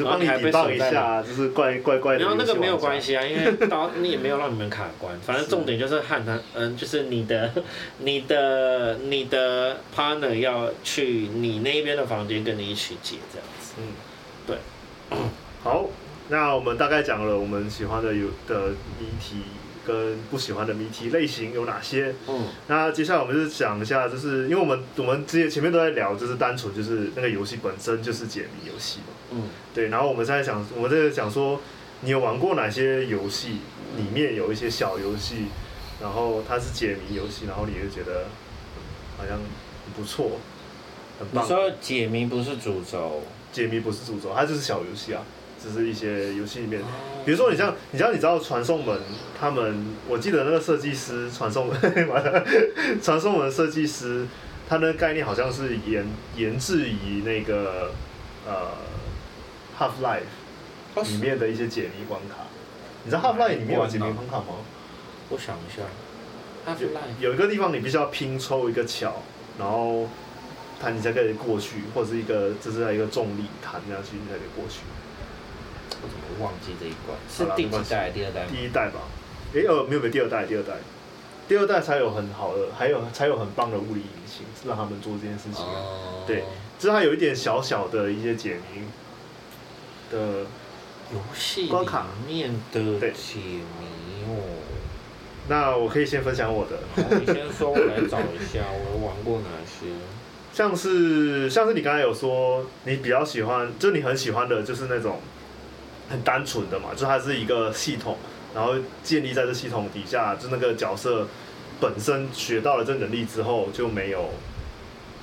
[0.00, 2.20] 就帮你举报一下，就是怪怪怪的。
[2.20, 7.52] 然后那个没有关系啊，因为到你也没有让你们卡关，反正重点就是汉他，嗯，就是你的、
[7.98, 13.74] 你的、你的 partner 要去你那边的房间跟你一起解这样子。
[13.78, 13.84] 嗯，
[14.46, 14.56] 对。
[15.62, 15.86] 好，
[16.28, 19.42] 那我们大概讲了我们喜欢的有的谜题。
[19.82, 22.14] 跟不喜欢的谜题类型有哪些？
[22.28, 29.06] 嗯，那接下来我们就是讲一下，就是因为我们我们之前前面都在聊，就是单纯就是那个游戏本身就是解谜游戏嘛。
[29.30, 29.42] 嗯，
[29.74, 29.88] 对。
[29.88, 31.60] 然后我们现在想，我们在想说，
[32.00, 33.58] 你有玩过哪些游戏？
[33.96, 35.46] 里面有一些小游戏，
[36.00, 38.26] 然后它是解谜游戏，然后你就觉得
[39.18, 39.38] 好像
[39.96, 40.38] 不错，
[41.18, 41.44] 很棒。
[41.44, 43.22] 你说解谜不是主轴？
[43.52, 45.22] 解谜不是主轴，它就是小游戏啊。
[45.62, 46.80] 只是一些游戏里面，
[47.22, 48.98] 比如说你像，你像你知道传送门，
[49.38, 51.76] 他们我记得那个设计师传送门，
[53.02, 54.26] 传送门设计师，
[54.66, 57.92] 他那个概念好像是研研制于那个
[58.46, 58.68] 呃
[59.80, 62.44] Half Life 里面的一些解谜关卡。
[63.02, 64.60] 你知道 Half Life 里面有解谜关卡吗？
[65.30, 65.80] 我想一下
[66.66, 69.22] ，Half Life 有一个地方你必须要拼凑一个桥，
[69.58, 70.06] 然后
[70.78, 74.80] 它你才可以过去，或者是一个就是在一个重力弹下去你才可以过去。
[76.02, 77.16] 我怎么忘记这一关？
[77.28, 78.10] 是第几代？
[78.10, 78.46] 第二代？
[78.46, 79.00] 第一代吧。
[79.54, 80.74] 哎、欸，呃，没有没有，第二代，第二代，
[81.48, 85.64] 第二代才有很好的，还有才有很棒的物理引擎，让他们做这件事情。
[85.64, 86.24] 哦。
[86.26, 86.44] 对，
[86.78, 88.82] 就是它有一点小小的一些解谜
[90.10, 90.46] 的
[91.12, 94.58] 游戏关卡面的解谜哦。
[95.48, 96.78] 那我可以先分享我的。
[97.18, 99.92] 你先说，我来找一下，我玩过哪些。
[100.52, 105.20] 像是像是你刚才有说，你比较喜欢，就你很喜欢的，就是那种
[106.08, 108.16] 很单纯的嘛，就它是一个系统，
[108.54, 111.26] 然后建立在这系统底下，就那个角色
[111.80, 114.30] 本身学到了这能力之后，就没有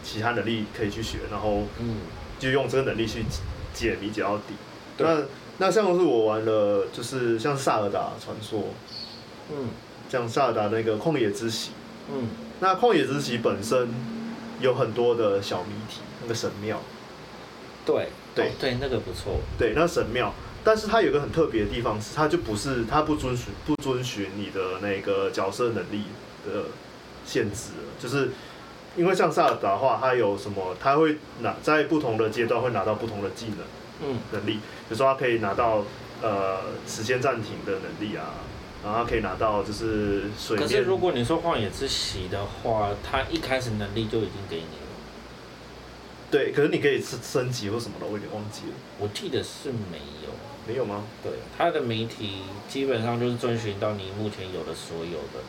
[0.04, 1.63] 其他能力可以去学，然后
[2.39, 3.23] 就用这个能力去
[3.73, 4.56] 解谜解到底。
[4.97, 5.23] 那
[5.57, 8.63] 那像是我玩了，就是像萨尔达传说，
[9.51, 9.69] 嗯，
[10.10, 11.71] 像萨尔达那个旷野之息，
[12.12, 12.27] 嗯，
[12.60, 13.89] 那旷野之息本身。
[14.60, 16.81] 有很多的小谜题，那个神庙，
[17.86, 18.07] 对。
[18.33, 19.39] 对、哦、对，那个不错。
[19.55, 20.33] 对，那神庙，
[20.63, 26.05] 但是它有个很特别的地方是，它就不是它不遵循不遵循你的那个角色能力
[26.43, 26.63] 的
[27.23, 28.31] 限制，就是
[28.95, 33.57] 因为像萨尔达的话，它有什么，它会拿在不同的阶段会拿到不同的技能，
[34.01, 35.83] 嗯，能力，比如说他可以拿到
[36.21, 38.33] 呃时间暂停的能力啊。
[38.83, 40.55] 然后他可以拿到就是水。
[40.55, 44.88] 可是如果你说旷野之息的话，他一开始能力就已经给你了。
[46.29, 48.73] 对，可是你可以升升级或什么的，我有点忘记了。
[48.99, 50.31] 我记得是没有。
[50.67, 51.03] 没有吗？
[51.23, 55.41] 对，他的谜题基本上就是遵循到你目前有的所有的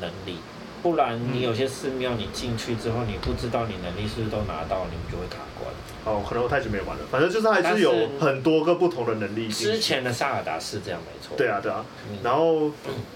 [0.00, 0.38] 能力。
[0.84, 5.72] 不然你有些寺庙，你进去之后，你不知道你能力是不是都拿到，你们就会卡关。
[6.04, 9.48] 哦，可能我太久没玩了，反正就是还是有很多个不同的能力。
[9.48, 11.34] 之前的萨尔达是这样，没错。
[11.38, 11.82] 对啊，对啊。
[12.22, 12.70] 然后，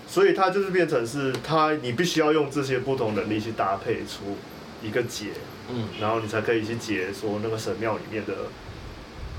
[0.08, 4.38] 所以它就是变成是它，你必须要用这些不同能力去搭配出
[4.82, 5.26] 一个解，
[5.68, 8.32] 嗯，然后你才可以去解说那个神庙里面的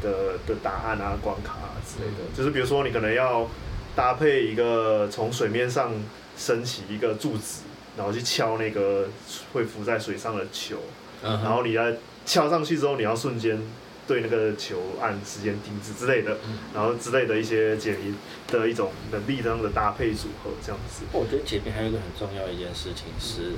[0.03, 2.31] 的的答案啊、关卡啊之类的。
[2.37, 3.49] 就是比如说，你可能要
[3.95, 5.91] 搭配一个从水面上
[6.37, 7.63] 升起一个柱子。
[7.99, 9.09] 然后去敲那个
[9.51, 10.77] 会浮在水上的球
[11.21, 11.43] ，uh huh.
[11.43, 11.83] 然后你要
[12.25, 13.61] 敲上去之后，你要瞬间
[14.07, 16.75] 对那个球按时间停止之类的，uh huh.
[16.75, 18.15] 然后之类的一些解谜
[18.47, 21.03] 的一种能力这样的搭配组合，这样子。
[21.11, 23.51] 我觉得解谜还有一个很重要的一件事情是，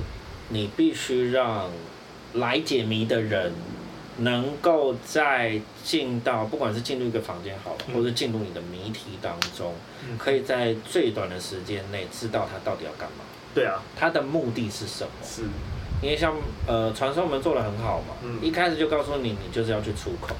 [0.48, 1.70] 你必须让
[2.32, 3.52] 来解谜的人
[4.16, 9.72] 能够在进到不管是进入一个房间好了，或者进入你的谜题当中，
[10.18, 13.24] 可以在最短的时间内知道他到底要干嘛。
[13.54, 15.10] 对啊，他的目的是什么？
[15.22, 15.42] 是，
[16.00, 16.34] 因为像
[16.66, 20.34] 呃传送门做的很好嘛，嗯，一开始就告诉你，你就是要去出口，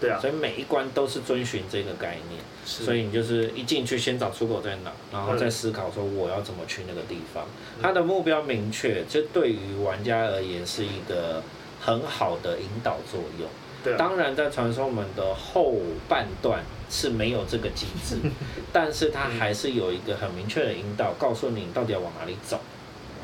[0.00, 2.84] 对啊，所以每一关都是遵循这个概念，是。
[2.84, 7.44] 所以你就是一进去先找出口在哪，然后再思考说我要怎么去那个地方，
[7.80, 11.42] 他、嗯、的目标明确，这对于玩家而言是一个
[11.80, 13.48] 很好的引导作用。
[13.82, 15.76] 对啊，当然在传送门的后
[16.08, 16.62] 半段。
[16.94, 18.16] 是没有这个机制，
[18.70, 22.60] 但是它还是有一个很明确的引导，告诉你到底要往哪里走，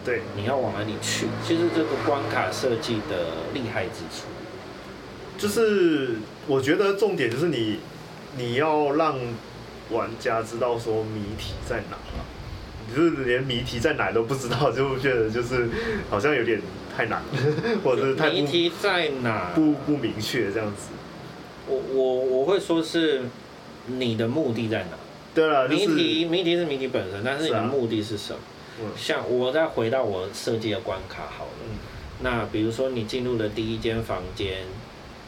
[0.03, 1.27] 对，你要往哪里去。
[1.47, 4.25] 其实这个关卡设计的厉害之处，
[5.37, 6.15] 就是
[6.47, 7.81] 我觉得重点就是你，
[8.39, 9.19] 你要让
[9.91, 11.99] 玩家知道说谜题在哪，
[12.97, 15.69] 就是连谜题在哪都不知道，就觉得就是
[16.09, 16.59] 好像有点
[16.99, 17.23] 太难，
[17.85, 20.89] 或者是太谜题在哪不不明确这样子。
[21.69, 23.23] 我我我会说是
[23.87, 24.97] 你的目的在哪？
[25.33, 28.41] 对了，谜题谜题是谜题本身，但是你的目的是什么？
[28.81, 31.79] 嗯、像我再回到我设计的关卡好了，嗯、
[32.23, 34.65] 那比如说你进入了第一间房间，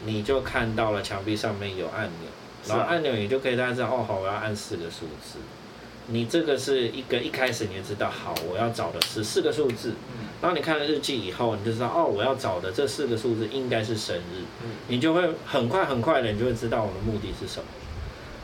[0.04, 2.30] 你就看到了墙壁上面有按钮，
[2.66, 5.38] 然后按钮你就可以大家知道，哦好，我要按四个数字。
[6.08, 9.94] 你这个是一个一开始你就知道，好，我要找的是四个数字。
[10.40, 14.44] 然后你看了日记以后，你就知道，哦，我要找的这四个数字应该是生日。
[14.88, 17.66] 你就会很快很快的，你就会知道我的目的是什么。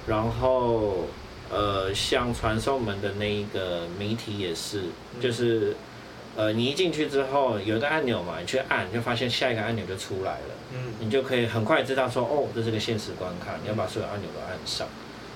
[0.06, 1.06] 然后。
[1.48, 4.82] 呃，像传送门的那一个谜题也是，
[5.20, 5.76] 就是，
[6.34, 14.88] 呃，你一进去之后有一个按钮嘛，你去按，你就发现下一个按钮就出来了，嗯，你就可以很快知道说，哦，这是个限时关卡，你要把所有按钮都按上。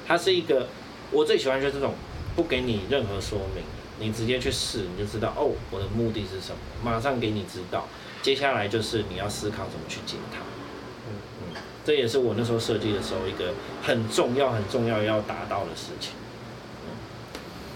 [0.05, 0.67] 它是一个，
[1.13, 1.95] 我最喜欢就是这种
[2.35, 3.63] 不给你任何说明，
[4.01, 7.87] 你直接去试，你就知道，哦，我的目的是什么，马上给你知道，
[8.23, 10.39] 接下来就是你要思考怎么去解它。
[11.09, 16.13] 嗯嗯这也是我那时候设计的时候一个很重要、很重要要达到的事情。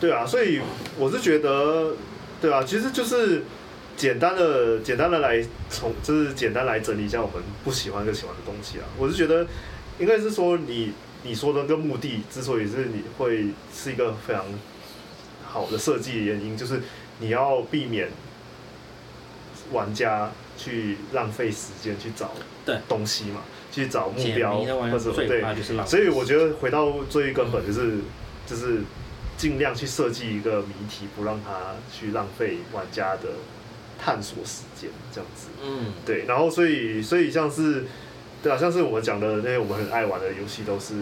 [0.00, 0.60] 对啊，所以
[0.98, 1.94] 我是觉得，
[2.40, 3.44] 对啊，其实就是
[3.96, 8.84] 简单的、简单的来从，就是简单来整理一下我们不喜欢跟喜欢的东西啊。
[8.98, 9.46] 我是觉得，
[9.98, 14.44] 应该是说你你说的那个目的之所以是你会是一个非常
[15.54, 16.82] 好的设计的原因，就是
[17.20, 18.08] 你要避免
[19.72, 22.32] 玩家去浪费时间去找
[22.88, 23.40] 东西嘛。
[23.72, 25.42] 去找目标或者对，
[25.84, 27.98] 所以我觉得回到最根本就是
[28.46, 28.82] 就是
[29.36, 33.30] 尽量去设计一个谜题，不让它去浪费玩家的
[33.98, 35.48] 探索时间，这样子。
[35.60, 36.24] 嗯，对。
[36.26, 37.84] 然后所以所以像是
[38.44, 40.94] 对啊，像是我们讲的那些我们很爱玩的游戏都是。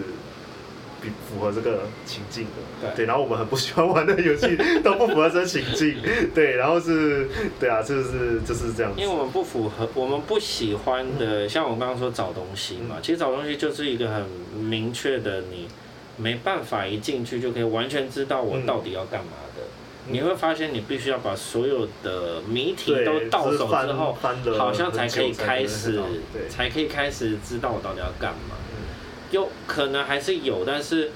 [1.11, 5.97] 符合这个情境的，对，对，然后我们很不喜欢玩的游戏都不符合这个情境，
[6.35, 9.01] 对，然后是，对啊，就是就是这样子。
[9.01, 14.25] 因为我们不符合，我们不喜欢的，像我刚刚说找东西嘛，其实找东西就是一个很
[14.61, 15.69] 明确的，你
[16.17, 19.63] 没办法一进去就可以完全知道我到底要干嘛的。
[20.09, 24.19] 你会发现，你必须要把所有的谜题都到手之后，
[24.59, 26.01] 好像才可以开始，
[26.49, 28.57] 才可以开始知道我到底要干嘛。
[29.33, 31.11] 有可能还是有，但是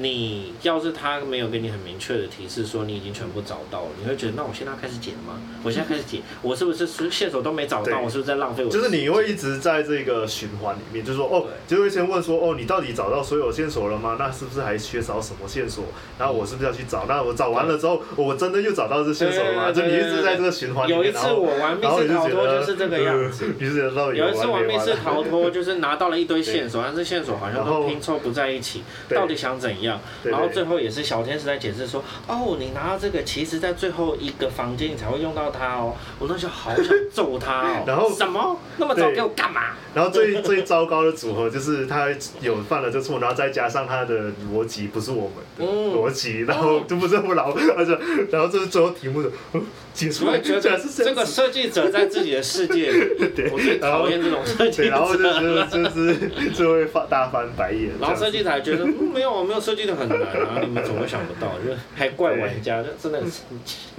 [0.00, 5.40] 你要是他没有给你很明确的提示说你已经全部找到了，你会觉得那我现在开始解吗？
[5.62, 8.00] 我现在开始解，我是不是线索都没找到？
[8.00, 8.70] 我是不是在浪费我？
[8.70, 14.16] 就是你会一直在这个循环里面，就是说哦，就会先问说哦，你到底找到所有线索了吗？
[14.18, 15.84] 那是不是还缺少什么线索？
[16.18, 17.06] 然后我是不是要去找？
[17.08, 19.72] 那我找完了之后，我真的又找到这线索了吗？
[19.72, 21.02] 就你一直在这个循环里面。
[21.02, 23.54] 有一次我玩密室逃脱就是这个样子。
[24.14, 29.83] 有一次玩密室 逃脱就是拿到了一堆线索，但是线索好像都拼凑不在一起，到底想怎样？
[30.24, 35.94] 然后最后也是小天使在解释说，哦，你拿到这个，其实在最后一个房间你才会用到它哦。
[36.18, 37.84] 我那时候好想揍他哦。
[37.86, 39.72] 然后什么那么早给我干嘛？
[39.94, 42.08] 然后最最糟糕的组合就是他
[42.40, 47.96] 有犯了这错，然后再加上他的逻辑不是我们的逻辑，然后就不这么老，而且
[48.30, 49.30] 然后这是最后题目的
[49.94, 53.10] 解出来，觉得这个设计者在自己的世界里，
[53.52, 57.92] 我最讨厌这种设计者，然后就是就是 就会发大翻白眼。
[58.00, 63.94] 然后设计者还觉得没有没有设计的很难，然后你们总会想不到，就还怪玩家，这真的很生气。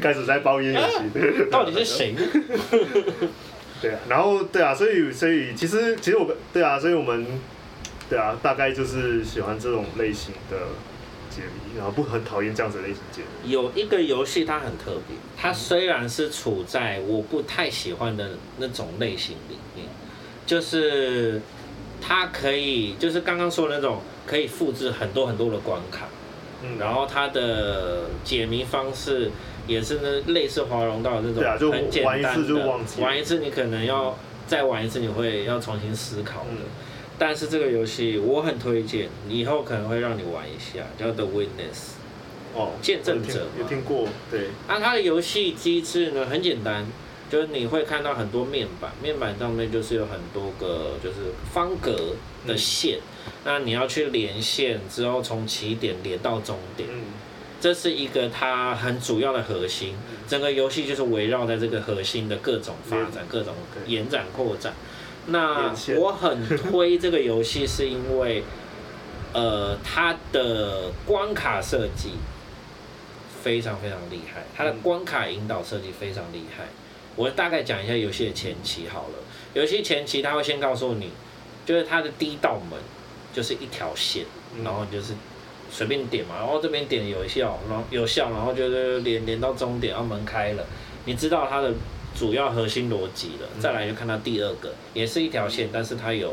[0.00, 2.14] 开始在抱怨游戏，到底是谁？
[3.82, 7.26] 对啊，然后对啊，所以所以其实其实我对啊，所以我们
[8.08, 10.56] 对啊，大概就是喜欢这种类型的
[11.34, 13.50] 解谜，然后不很讨厌这样子类型解谜。
[13.50, 19.86] 有一个游戏它很特别，它虽然是处在我不太喜欢的那种类型里面，
[20.44, 21.40] 就是
[22.00, 26.06] 它可以就是刚刚说的那种可以复制很多很多的关卡，
[26.62, 29.30] 嗯，然后它的解谜方式。
[29.64, 32.66] 也是那类似华容道那种很简单的，
[32.98, 36.66] 玩一次你可能要再玩一次，你会要重新思考的。
[37.24, 41.92] 但是这个游戏我很推荐，以后可能会让你玩一下，叫 The Witness，
[42.52, 44.48] 哦，见证者，有听过，对。
[44.66, 46.84] 那它的游戏机制呢很简单，
[47.30, 52.98] 就是你会看到很多面板，面板上面就是有很多个就是方格的线，
[53.44, 56.88] 那你要去连线之后从起点连到终点。
[57.60, 59.94] 这是一个它很主要的核心，
[60.26, 63.54] 整个游戏就是围绕在这个核心的各种发展、各种
[63.86, 64.74] 延展扩展。
[65.26, 68.42] 那我很推这个游戏，是因为，
[69.32, 72.12] 呃，它的关卡设计
[73.42, 76.64] 非常非常厉害，它的关卡引导设计非常厉害。
[77.16, 79.18] 我大概讲一下游戏的前期好了。
[79.54, 81.10] 游戏前期它会先告诉你，
[81.64, 82.78] 就是它的第一道门
[83.32, 84.24] 就是一条线，
[84.64, 85.14] 然后就是。
[85.74, 90.62] 随便点嘛，然后这边点有效，然后有效，然后就是连连到终点，然后门开了，
[91.06, 91.72] 你知道它的
[92.22, 93.48] 主要核心逻辑了。
[93.58, 96.32] 再来就看到第二个，也是一条线，但是它有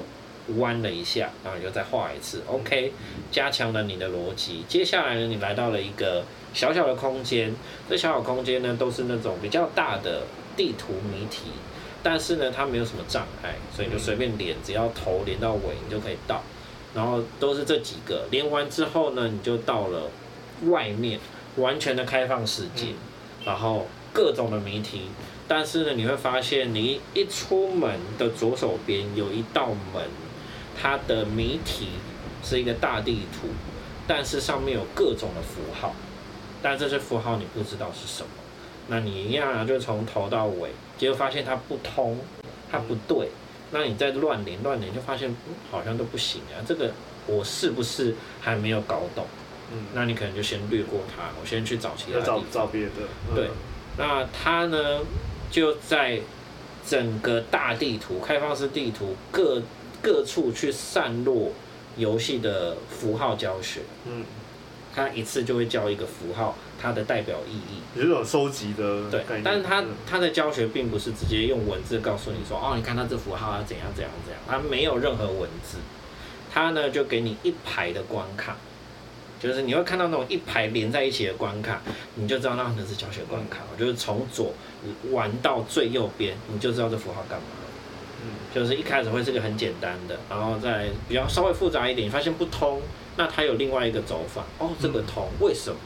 [0.58, 2.94] 弯了一下，然后你就再画一次，OK，
[3.32, 4.64] 加强了你的逻辑。
[4.68, 6.24] 接下来呢，你来到了一个
[6.54, 7.56] 小小的空间，
[7.90, 10.22] 这小小空间呢都是那种比较大的
[10.56, 11.46] 地图谜题，
[12.04, 16.44] 但是呢它没有什么障碍，所以你就随便连，只要头连到尾，你就可以到。
[16.94, 20.04] 然后都是这几个，连完之后呢，你就到了
[20.68, 21.20] 外面
[21.56, 22.90] 完全的开放世界，
[23.44, 25.06] 然后各种的谜题。
[25.50, 30.04] 但是呢，你会发现你一出门的左手边有一道门，
[30.80, 31.88] 它的谜题
[32.44, 33.48] 是一个大地图，
[34.08, 35.96] 但是上面有各种的符号，
[36.62, 38.30] 但这些符号你不知道是什么。
[38.88, 42.20] 那你一样啊就从头到尾，结果发现它不通，
[42.72, 43.30] 它不对。
[43.72, 46.58] 那你再乱连乱连，就发现、嗯、好像都不行啊！
[46.66, 46.92] 这个
[47.28, 49.26] 我是不是还没有搞懂？
[49.72, 52.44] 嗯，那你可能就先略过它，我先去找其他地方。
[52.52, 52.92] 找找别的。
[53.30, 53.50] 嗯、对，
[53.96, 55.02] 那它呢
[55.52, 56.20] 就在
[56.86, 59.62] 整个大地图、开放式地图各
[60.02, 61.52] 各处去散落
[61.98, 63.82] 游戏的符号教学。
[64.06, 64.24] 嗯。
[64.92, 75.78] 它一次就会教一个符号，它的代表意义，有这种收集的对，但是它它的教学并不是直接用文字告诉你说，哦，你看它这符号要怎样怎样怎样，它没有任何文字，
[76.52, 78.58] 它呢就给你一排的关卡，
[79.40, 81.82] 就是你会看到那种一排连在一起的关卡，
[82.16, 84.54] 你就知道那可能是教学关卡，就是从左
[85.12, 87.46] 玩到最右边，你就知道这符号干嘛，
[88.24, 92.82] 嗯，就是一开始会是个很简单的，然后再比较稍微复杂一点，你发现不通。
[93.18, 95.78] 那它有另外一个走法哦，这个通为什么？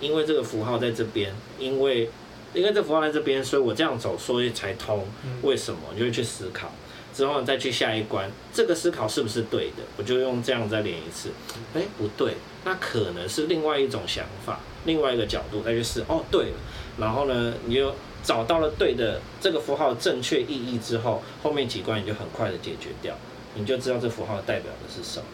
[0.00, 2.08] 因为这个符号在这边，因为
[2.54, 5.06] 因为这符号在这边，所以我这样走，所以才通。
[5.42, 5.80] 为什么？
[5.92, 6.72] 你就会去思考，
[7.12, 9.82] 之后再去下一关，这个思考是不是对的？
[9.98, 11.30] 我就用这样再连一次，
[11.74, 12.36] 哎，不对，
[12.68, 16.04] 那可能是另外一种想法，另外一个角度再去试。
[16.06, 16.56] 哦，对了，
[16.98, 23.16] 然后呢，你又找到了对的这个符号正确意义之后，后面几关你就很快的解决掉，
[23.54, 25.24] 你就知道这符号代表的是什么。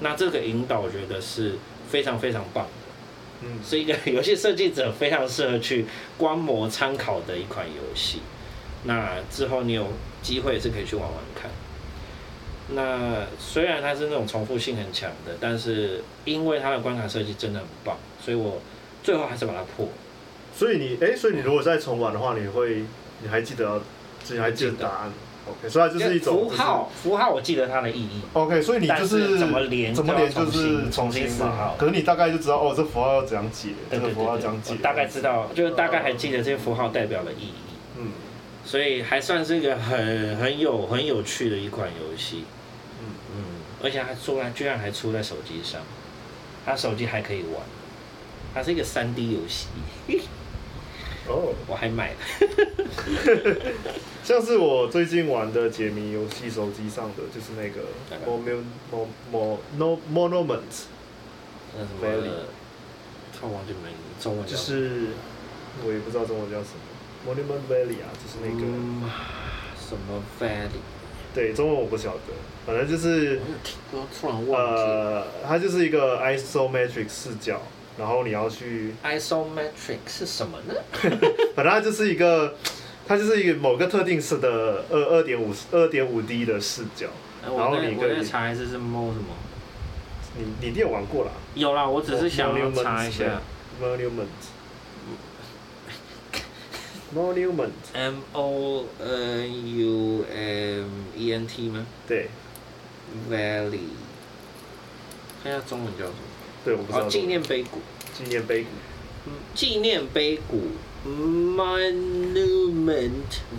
[0.00, 1.54] 那这个引导我觉得是
[1.88, 5.86] 非常非常棒的，嗯，是一个游戏设计者非常适合去
[6.18, 8.18] 观摩参考的一款游戏。
[8.82, 9.86] 那之后你有
[10.20, 11.50] 机会是可以去玩玩看。
[12.70, 18.60] 那虽然它是那种重复性很强的，但是因为它的关卡设计真的很棒，所以我
[19.02, 19.88] 最后还是把它破。
[20.56, 22.84] 所以你哎，所以你如果再重玩的话，你会
[23.22, 23.82] 你还记得，
[24.30, 25.12] 你还记得答案
[25.46, 28.22] ？OK，所以它就是一种符号，符号我记得它的意义。
[28.32, 31.74] OK，所以你就是怎么连，怎么连就是重新思考。
[31.76, 34.76] 可是你大概就知道哦，这符号要怎样解，这个符号怎样解。
[34.76, 37.74] 大概知道，就是大概还记得这些符号代表的意义。
[37.98, 38.12] 嗯，
[38.64, 42.44] 所以还算是一个很很有很有趣的一款游戏。
[43.84, 45.82] 而且还出来，居然还出在手机上，
[46.64, 47.62] 它手机还可以玩，
[48.54, 49.66] 它是一个三 D 游戏。
[51.28, 51.54] 哦，oh.
[51.68, 52.16] 我还买了，
[54.24, 57.86] 像是我最近玩的解谜游戏，手机上的就是那个
[58.26, 58.64] Mon
[59.32, 60.60] Mon No Monument，
[61.76, 62.30] 那什么？Valley，
[63.38, 65.08] 超忘记名，中文就是
[65.86, 66.80] 我也不知道中文叫什么
[67.26, 69.10] ，Monument Valley 啊，就是那个、嗯、
[69.78, 70.80] 什么 Valley，
[71.34, 72.32] 对，中文我不晓得，
[72.64, 73.40] 反正就是
[74.20, 77.60] 突然忘记呃，它就是一个 isometric 视角。
[77.96, 80.74] 然后你要去，isometric 是什么呢？
[81.54, 82.56] 反正它就是一个，
[83.06, 87.06] 它就是一个某个特定式的二二点五二点五 D 的视角。
[87.44, 89.36] 然后你可以查一下是 mo 什么？
[90.36, 91.30] 你你一定有玩过啦？
[91.54, 93.40] 有啦，我只是想要查一下。
[97.14, 101.86] Monument，Monument，M O N U M E N T 吗？
[102.08, 102.28] 对。
[103.30, 103.78] Valley，
[105.42, 106.16] 看一下中文叫什么？
[106.64, 107.08] 对，我不知道。
[107.08, 107.78] 纪念碑谷。
[108.12, 108.68] 纪念碑谷。
[109.26, 110.62] 嗯，纪念碑谷。
[111.06, 113.12] Monument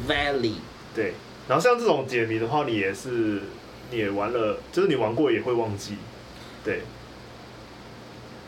[0.09, 0.55] Valley。
[0.93, 1.13] 对，
[1.47, 3.43] 然后像这种解谜的话，你也是，
[3.91, 5.95] 你也玩了，就是你玩过也会忘记。
[6.65, 6.81] 对。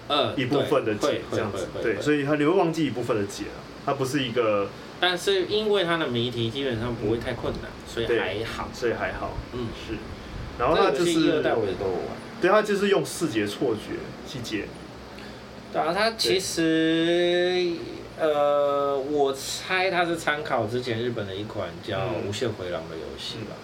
[0.10, 4.68] 呃，一部分的解这样子，对，所以它你会忘记一部分的解啊，它不是一个。
[5.00, 8.70] 但是因为它的谜题基本上不会太困难，所以还好。
[8.74, 9.38] 所以还好。
[9.54, 9.96] 嗯，是。
[10.58, 11.12] 然后它就是。
[11.12, 12.18] 一二代我也都玩。
[12.42, 14.66] 对，它就是用视觉错觉去解。
[15.72, 17.74] 对啊，它其实，
[18.20, 23.56] 呃，我猜它是参考之前日本的一款叫《无限回廊》的游戏吧。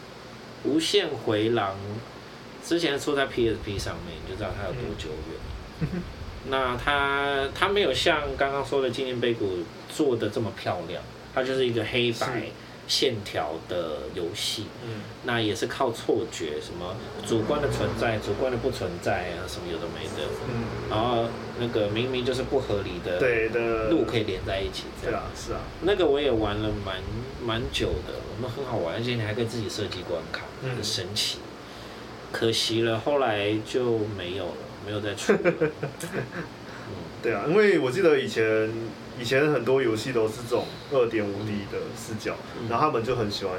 [0.66, 1.72] 嗯《无限回廊》
[2.68, 5.38] 之前出在 PSP 上面，你就知道它有多久远。
[5.82, 6.02] 嗯、
[6.50, 9.46] 那它它没有像刚刚说的《纪念碑谷》
[9.94, 11.04] 做的这么漂亮，
[11.34, 12.44] 它就是一个黑白，
[12.88, 21.26] 线条的游戏，嗯，那也是靠错觉，什么主观的存在，主观的不存在啊，什么有的没的，嗯，然后
[21.60, 26.98] 那个明明就是不合理的，对的路可以连在一起，这样，对啊，是啊，那个我也玩了蛮
[27.44, 31.38] 蛮久的，我们很好玩，而且你还可以自己设计关卡，很神奇，
[32.34, 35.40] 可惜了，后来就没有了，没有再出了，
[36.12, 38.70] 嗯，对啊，因为我记得以前。
[39.20, 43.56] 以前很多游戏都是这种二点五 D 的视角，嗯、然后他们就很喜欢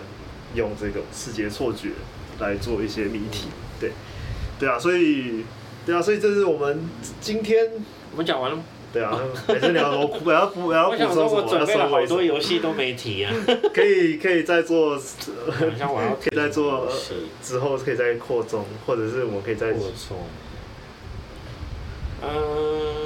[0.54, 1.90] 用这个视觉错觉
[2.40, 3.48] 来做一些谜题，
[3.80, 3.92] 对，
[4.58, 5.44] 对啊，所以，
[5.86, 6.88] 对啊，所以这是我们
[7.20, 7.70] 今天
[8.12, 8.64] 我们讲完了吗？
[8.92, 11.42] 对啊，还是聊我我要补我要补充什么？
[11.42, 13.32] 我准备了好多游戏都没提啊，
[13.74, 16.88] 可以可以再做，可以再做
[17.42, 20.18] 之后可以再扩充，或者是我们可以再扩充，
[22.22, 23.03] 嗯。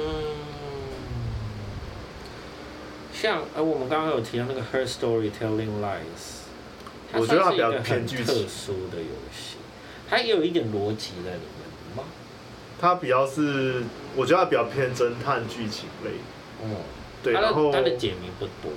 [3.21, 6.23] 像呃，我们刚刚有提到那个《Her Story Telling Lies》，
[7.19, 9.57] 我觉得它比较偏剧情，特殊的游戏，
[10.09, 12.03] 它也有一点逻辑在里面吗？
[12.79, 13.83] 它比较是，
[14.15, 16.11] 我觉得它比较偏侦探剧情类。
[16.63, 16.77] 嗯，
[17.21, 18.71] 对，然后它的解谜不多。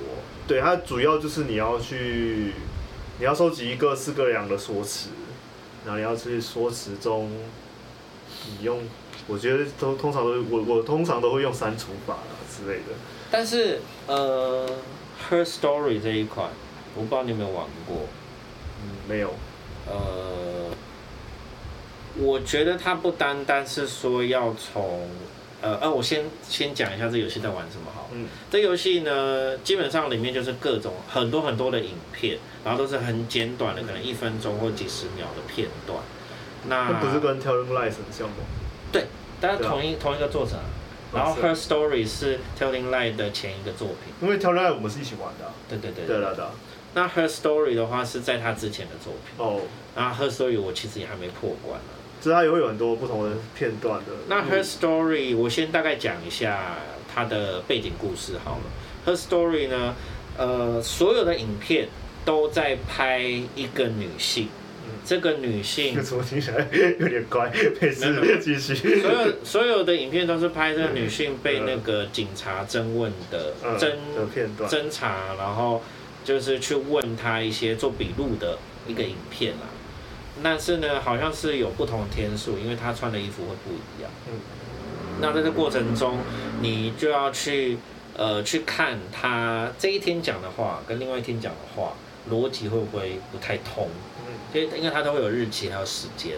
[0.49, 2.53] 对，它主要就是你要去，
[3.20, 5.11] 你要收集一个四个两的说辞，
[5.84, 7.30] 然后你要去说辞中，
[8.49, 8.80] 你用，
[9.28, 12.18] 我觉得都通常都我我通常都会用删除法
[12.51, 12.86] 之类的。
[13.33, 14.68] 但是，呃
[15.30, 16.51] ，Her Story 这一款，
[16.95, 17.97] 我不知道你有没有玩过。
[18.83, 19.35] 嗯，没有。
[19.87, 20.70] 呃，
[22.18, 25.09] 我觉得它不单单是说要从，
[25.62, 28.11] 呃，呃，我先先讲一下这游戏在玩什么好。
[28.12, 28.28] 嗯。
[28.51, 35.99] 这游戏呢，基本上里面就是各种很多很多的影片，然后都是很简短的，可能一分钟或几十秒的片段。
[36.68, 38.45] 那，那不是跟 Telling Lies 很像吗？
[38.93, 39.07] 对，
[39.41, 40.53] 但是同一、啊、同一个作者。
[41.15, 45.53] 然后 Her Story 是 Telling Lies 的前一个作品，因为 Telling Lies 我们是一起玩的。
[45.69, 46.07] 对对对。
[46.07, 46.51] 对了的。
[46.95, 49.45] 那 Her Story 的话是在他之前的作品。
[49.45, 49.61] 哦。
[49.95, 51.93] 然后 Her Story 我其实也还没破关呢。
[52.21, 54.13] 就是它也会有很多不同的片段的。
[54.29, 56.77] 那 Her Story 我先大概讲一下
[57.13, 58.63] 它的背景故事好了。
[59.05, 59.95] Her Story 呢，
[60.39, 61.89] 呃，所有的影片
[62.25, 64.49] 都在拍一个女性。
[65.05, 66.66] 这个女性，怎么听起来
[66.98, 67.53] 有点怪？
[67.80, 69.00] 没事，继续。
[69.00, 73.96] 所有所有的影片都是拍这个女性被那个警察侦问的侦
[74.68, 75.82] 侦查，然后
[76.24, 79.66] 就是去问她一些做笔录的一个影片啊。
[80.42, 84.11] 但是呢，好像是有不同的天数，因为她穿的衣服会不一样。
[84.28, 84.38] 嗯。
[85.20, 86.18] 那在这过程中，
[86.62, 87.76] 你就要去
[88.16, 91.92] 呃去看她这一天讲的话跟另外一天讲的话，
[92.30, 93.88] 逻辑会不会不太通？
[94.53, 96.32] 因为因为它都会有日期还有时间，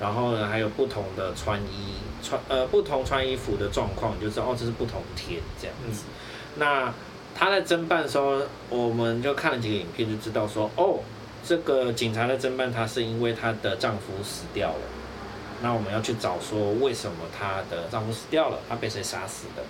[0.00, 6.04] 然后呢还有不同的穿衣穿呃不同穿衣服的状况，你就知道哦这是不同天这样子。
[6.06, 6.14] 嗯、
[6.56, 6.94] 那
[7.34, 11.00] 他在侦办的时候，我们就看了几个影片，就知道说哦
[11.44, 14.82] 这个警察在侦办他是因为她的丈夫死掉了，
[15.62, 19.62] 那我们要去找说为什么她的丈夫死掉了，她被谁杀死的？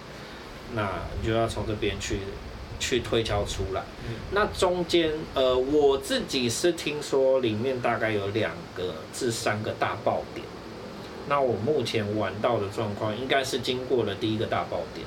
[0.75, 2.21] 那你就要从这边去。
[2.79, 3.83] 去推敲出来，
[4.31, 10.47] 那中间呃，我自己是听说里面大概有两个至三个大爆点。
[11.29, 15.07] 那我目前玩到的状况，应该是经过了第一个大爆点。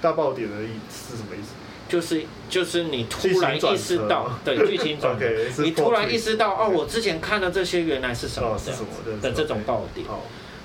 [0.00, 1.50] 大爆点的意思是什么意思？
[1.88, 5.28] 就是就是你突然意识到，对，剧情转折，
[5.62, 10.06] 你突然意识到哦，我之前看的这些原来是什么这样子的这种爆点。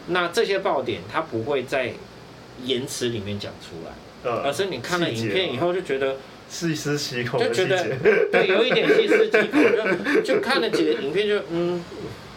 [0.08, 1.94] 那这些爆点它不会在
[2.64, 6.16] 言辞里面讲出来，而是你看了影片以后就觉得。
[6.50, 7.84] 细思极恐，就觉得
[8.32, 9.62] 对，有一点细思极恐，
[10.16, 11.84] 就就看了几个影片就，就嗯，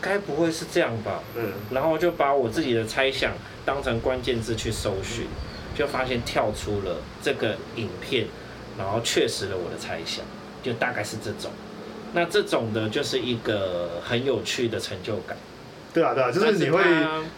[0.00, 1.22] 该不会是这样吧？
[1.36, 3.32] 嗯，然后就把我自己的猜想
[3.64, 5.26] 当成关键字去搜寻，
[5.76, 8.26] 就发现跳出了这个影片，
[8.76, 10.24] 然后确实了我的猜想，
[10.62, 11.50] 就大概是这种。
[12.12, 15.36] 那这种的就是一个很有趣的成就感。
[15.94, 16.82] 对啊，对啊，就是你会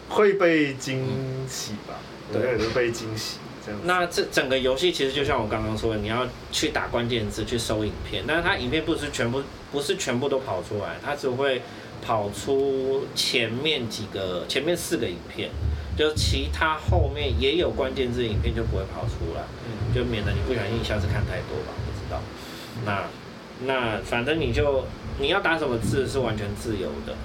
[0.09, 1.07] 会被惊
[1.47, 1.99] 喜吧？
[2.31, 3.37] 对，会被惊喜。
[3.85, 9.41] 那这整个游戏其实就像我刚刚说的，你要去打关键字去搜影片，但是它影片不是全部
[9.71, 11.61] 不是全部都跑出来，它只会
[12.05, 15.49] 跑出前面几个前面四个影片，
[15.97, 19.43] 就其他后面也有关键字影片就不会跑出来，
[19.95, 22.21] 就免得你不小心一下子看太多吧，不知道。
[22.85, 23.03] 那
[23.65, 24.85] 那反正你就
[25.19, 27.15] 你要打什么字是完全自由的，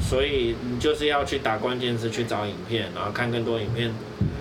[0.00, 3.92] 所以你就是要去打关键字去找影片，然后看更多影片。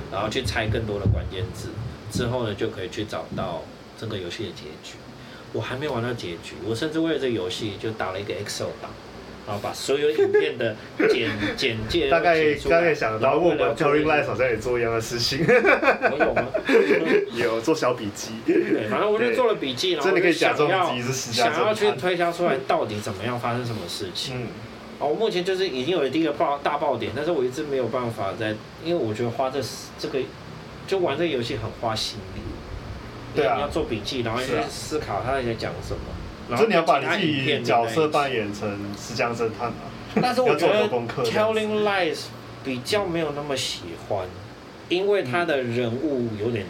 [0.10, 1.68] 然后去猜更多的关键字，
[2.10, 3.62] 之后呢就可以去找到
[4.00, 4.96] 这个游戏的结局。
[5.52, 8.90] 我还没玩到结局，我甚至为了这个游戏就打了一个 Excel 档，
[9.46, 10.74] 然后把所有影片的
[11.12, 15.46] 简简介大概大概想到，我们 Telling Lies 好像也做一样的事情。
[15.46, 16.46] 我有吗？
[17.34, 18.32] 有 做小笔记。
[18.46, 24.44] 对，反正我就做了笔记，然后你可以假装要想要去推销出来到底怎么样发生什么事情。
[24.44, 24.48] 嗯。
[25.00, 29.60] 哦，我目前就是已经有第一个爆大爆点，但是我一直没有办法在，因为我觉得花这
[30.00, 30.20] 这个
[30.88, 32.42] 就玩这个游戏很花心力。
[33.36, 33.56] 对啊。
[33.56, 36.58] 你要做笔记，然后去思考他在讲什么。
[36.58, 39.80] 就你要把你自己角色扮演成石江侦探嘛？
[40.22, 42.20] 但是我觉得 Telling Lies
[42.64, 44.26] 比较没有那么喜欢，
[44.88, 46.66] 因为他的人物有点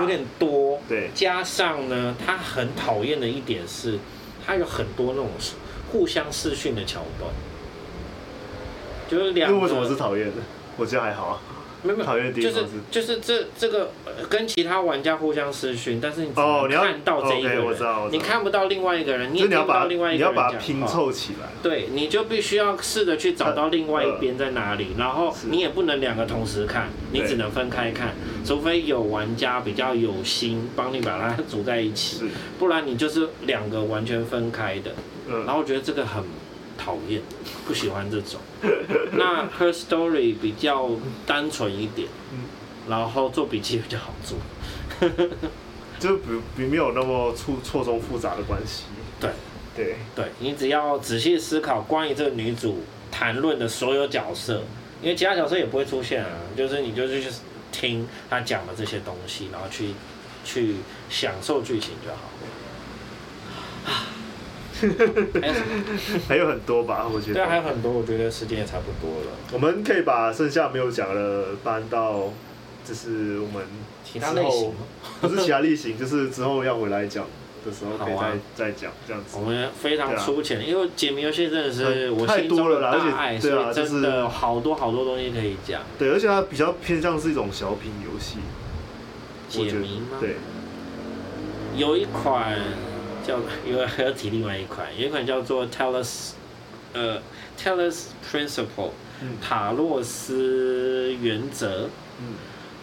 [0.00, 4.00] 有点多，对，加上呢，他很讨厌的一点是，
[4.44, 5.28] 他有很多那种
[5.92, 7.30] 互相试训的桥段，
[9.08, 9.58] 就是两个。
[9.58, 10.36] 为什么是讨厌的？
[10.76, 11.40] 我觉得还好啊。
[11.86, 13.90] 没有讨厌的地方是，就是就是这这个
[14.30, 20.48] 跟其他玩家互相私讯，但是你只能看到这一个人，哦 okay, 我知道我知道，你看不到另外一个人，你也听不到另外一个人讲话。
[20.48, 21.48] 你要把它拼凑起来。
[21.62, 28.14] 对，你就必须要试着去找到另外一边在哪里，然后你也不能两个同时看，你只能分开看，
[28.46, 32.24] 除非有玩家比较有心帮你把它组在一起，
[32.58, 34.92] 不然你就是两个完全分开的。
[35.44, 36.24] 然后我觉得这个很。
[36.84, 37.22] 讨厌，
[37.66, 38.40] 不喜欢这种。
[39.16, 40.90] 那 Her Story 比较
[41.26, 42.08] 单纯一点，
[42.88, 44.36] 然后做笔记比较好做，
[45.98, 46.24] 就比
[46.56, 48.84] 比没有那么错错综复杂的关系。
[49.18, 49.30] 对
[49.74, 52.80] 对对，你只要仔细思考关于这个女主
[53.10, 54.62] 谈论的所有角色，
[55.00, 57.30] 因为其他角色也不会出现啊，就是你就是去
[57.72, 59.94] 听她讲的这些东西，然后去
[60.44, 60.76] 去
[61.08, 62.18] 享受剧情就好。
[66.28, 67.34] 还有很多吧，我觉得。
[67.34, 69.32] 对，还有很多，我觉得时间也差不多了。
[69.52, 72.32] 我们可以把剩下没有讲的搬到，
[72.84, 73.64] 就是我们
[74.04, 74.72] 其他类型，
[75.20, 77.26] 不是其他类型，就是之后要回来讲
[77.64, 79.38] 的时候可以再、啊、再讲这样子。
[79.38, 85.82] 我们非常粗浅、啊，因为解谜游戏真的是我心中的大爱，对啊，真的好多好多东西可以讲。
[85.98, 88.38] 对，而且它比较偏向是一种小品游戏。
[89.48, 90.18] 解谜吗？
[90.20, 90.36] 对，
[91.76, 92.58] 有一款。
[93.26, 96.32] 叫 因为还要提另外一款，有一款叫做 Telus，
[96.92, 97.20] 呃
[97.58, 98.90] ，Telus Principle，
[99.42, 101.88] 塔洛斯原则。
[102.20, 102.34] 嗯，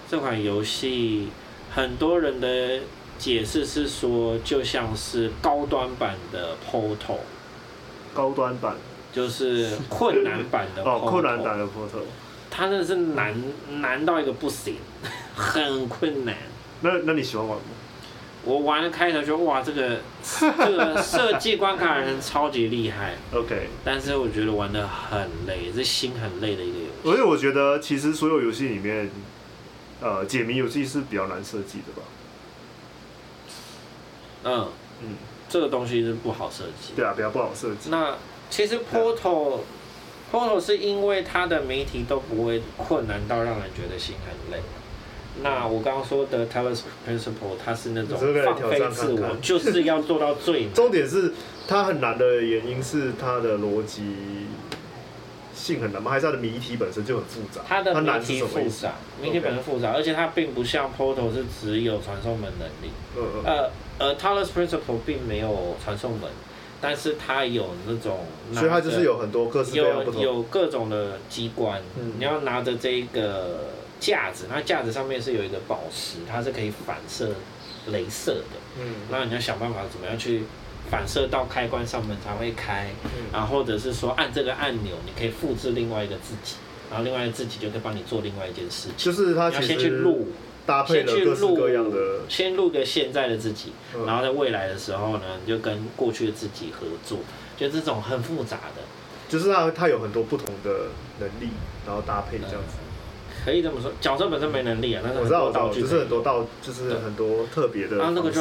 [0.10, 1.30] 这款游戏
[1.74, 2.80] 很多人的
[3.18, 7.20] 解释是说，就像是高端版的 Portal。
[8.14, 8.76] 高端版
[9.14, 10.90] 就是 困难版的 Portal。
[10.90, 12.04] 哦，困难版的 Portal。
[12.50, 13.34] 它真的是难
[13.80, 14.76] 难到一个不行，
[15.34, 16.36] 很困难。
[16.82, 17.64] 那那你喜欢玩吗？
[18.44, 20.00] 我玩了开头就哇，这个
[20.42, 23.16] 这个设计关卡的人超级厉害。
[23.34, 26.92] OK，但是我觉得玩的很累，是心很累的一个游戏。
[27.04, 29.10] 所以我觉得其实所有游戏里面，
[30.02, 32.02] 呃，解谜游戏是比较难设计的吧？
[34.44, 34.68] 嗯
[35.04, 35.16] 嗯，
[35.48, 36.94] 这个东西是不好设计。
[36.96, 37.90] 对啊，比较不好设计。
[37.90, 38.16] 那
[38.50, 39.60] 其实 Portal
[40.32, 44.64] Portal 是因为它的谜题都不会困难到让人觉得心很累。
[45.42, 50.74] 那我刚刚说的 Talos Principle，它是那种放飞自我，就是要做到最难。
[50.74, 51.34] 重点是
[51.68, 54.04] 它很难的原因是它的逻辑
[55.56, 56.12] 性很难吗？
[56.12, 57.62] 还是它的谜题本身就很复杂？
[57.66, 62.92] 它的谜题复杂，谜题本身复杂，而且它并不像 Portal 是只有传送门能力。
[63.46, 63.70] 呃
[64.00, 66.30] 呃，Talos Principle 并没有传送门，
[66.82, 71.82] 但是它有那种，所以它就是有很多各式各样不同，有有各种的机关，
[72.18, 73.62] 你要拿着这个。
[74.02, 77.30] 架子，那架子上面是有一个宝石，它是可以反射
[77.90, 78.58] 镭射的。
[78.80, 80.44] 嗯，那你要想办法怎么样去
[80.90, 86.56] 反射到开关上面才会开，嗯，然后或者是说按这个按钮，你可以复制另外一个自己，
[86.90, 88.94] 然后另外一个自己就可以帮你做另外一件事情。
[88.98, 90.30] 就是他要先去录，
[90.66, 93.72] 搭配了各式各样的，先录个现在的自己，
[94.06, 97.20] 然后在未来的时候呢，你就跟过去的自己合作，
[97.56, 98.82] 就这种很复杂的。
[99.30, 100.88] 就是他他有很多不同的
[101.20, 101.52] 能力，
[101.86, 102.76] 然后搭配这样子。
[103.42, 108.00] 嗯可以这么说，角色本身没能力啊，但是很多道具，就是很多道，就是很多特别的。
[108.00, 108.40] 啊，那个就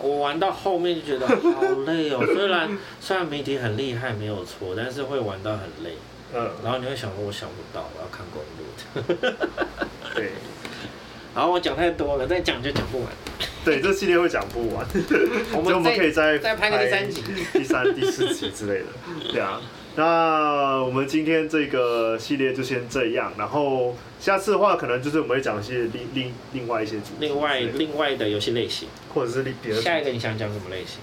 [0.00, 2.22] 我玩到后面就觉得好累哦。
[2.24, 5.96] 虽然 虽然谜题很厉害，没有错，但是会玩到很累。
[6.32, 6.48] 嗯。
[6.62, 9.34] 然后你会想说，我想不到，我要看攻略。
[10.14, 10.30] 对。
[11.34, 13.08] 然后我讲太多了，再讲就讲不完。
[13.64, 14.86] 对，这系列会讲不完。
[15.52, 17.22] 我们 我们可以再再拍个第三集、
[17.52, 18.86] 第三、第四集之类的。
[19.32, 19.60] 对啊。
[19.96, 29.80] 那我们今天这个系列就先这样，然后下次的话，可能就是我们会讲一些另另另外一些主题，另外另外的游戏类型，或者是别的。
[29.80, 30.98] 下一个你想讲什么类型？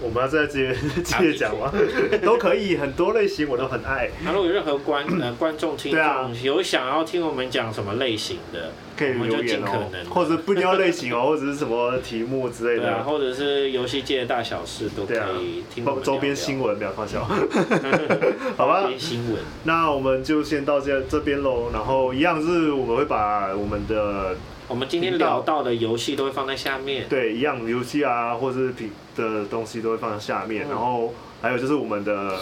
[0.00, 1.72] 我们要在这边接着讲吗？
[2.22, 4.10] 都可以，很多类型我都很爱。
[4.24, 16.02] 那如果有任何观 呃观众听众、啊、有想要听我们讲什么类型的，可以留言哦，或者不一定要类型哦，或者是什么题目之类的，啊，或者是游戏界的大小事都可以听聊聊。
[16.02, 17.24] 周边新闻不要放笑，
[18.56, 18.88] 好吧？
[18.98, 19.42] 新闻。
[19.64, 24.36] 那我们就先到这这边喽，然后一样是我们会把我们的
[24.68, 27.08] 我们今天聊到的游戏都会放在下面。
[27.08, 32.38] 对，一样游戏啊，或者是品的东西都会放在下面，嗯、然后还有就是我们的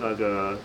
[0.00, 0.58] 那个。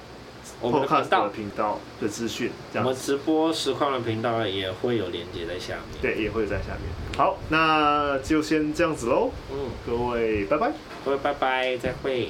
[0.59, 6.01] 我们的频道频道的资讯，我们直播实况的频道也会有连接在下面。
[6.01, 6.89] 对，也会在下面。
[7.15, 9.29] 好，那就先这样子喽。
[9.51, 10.71] 嗯，各位拜拜，
[11.05, 12.29] 各位拜拜，再会。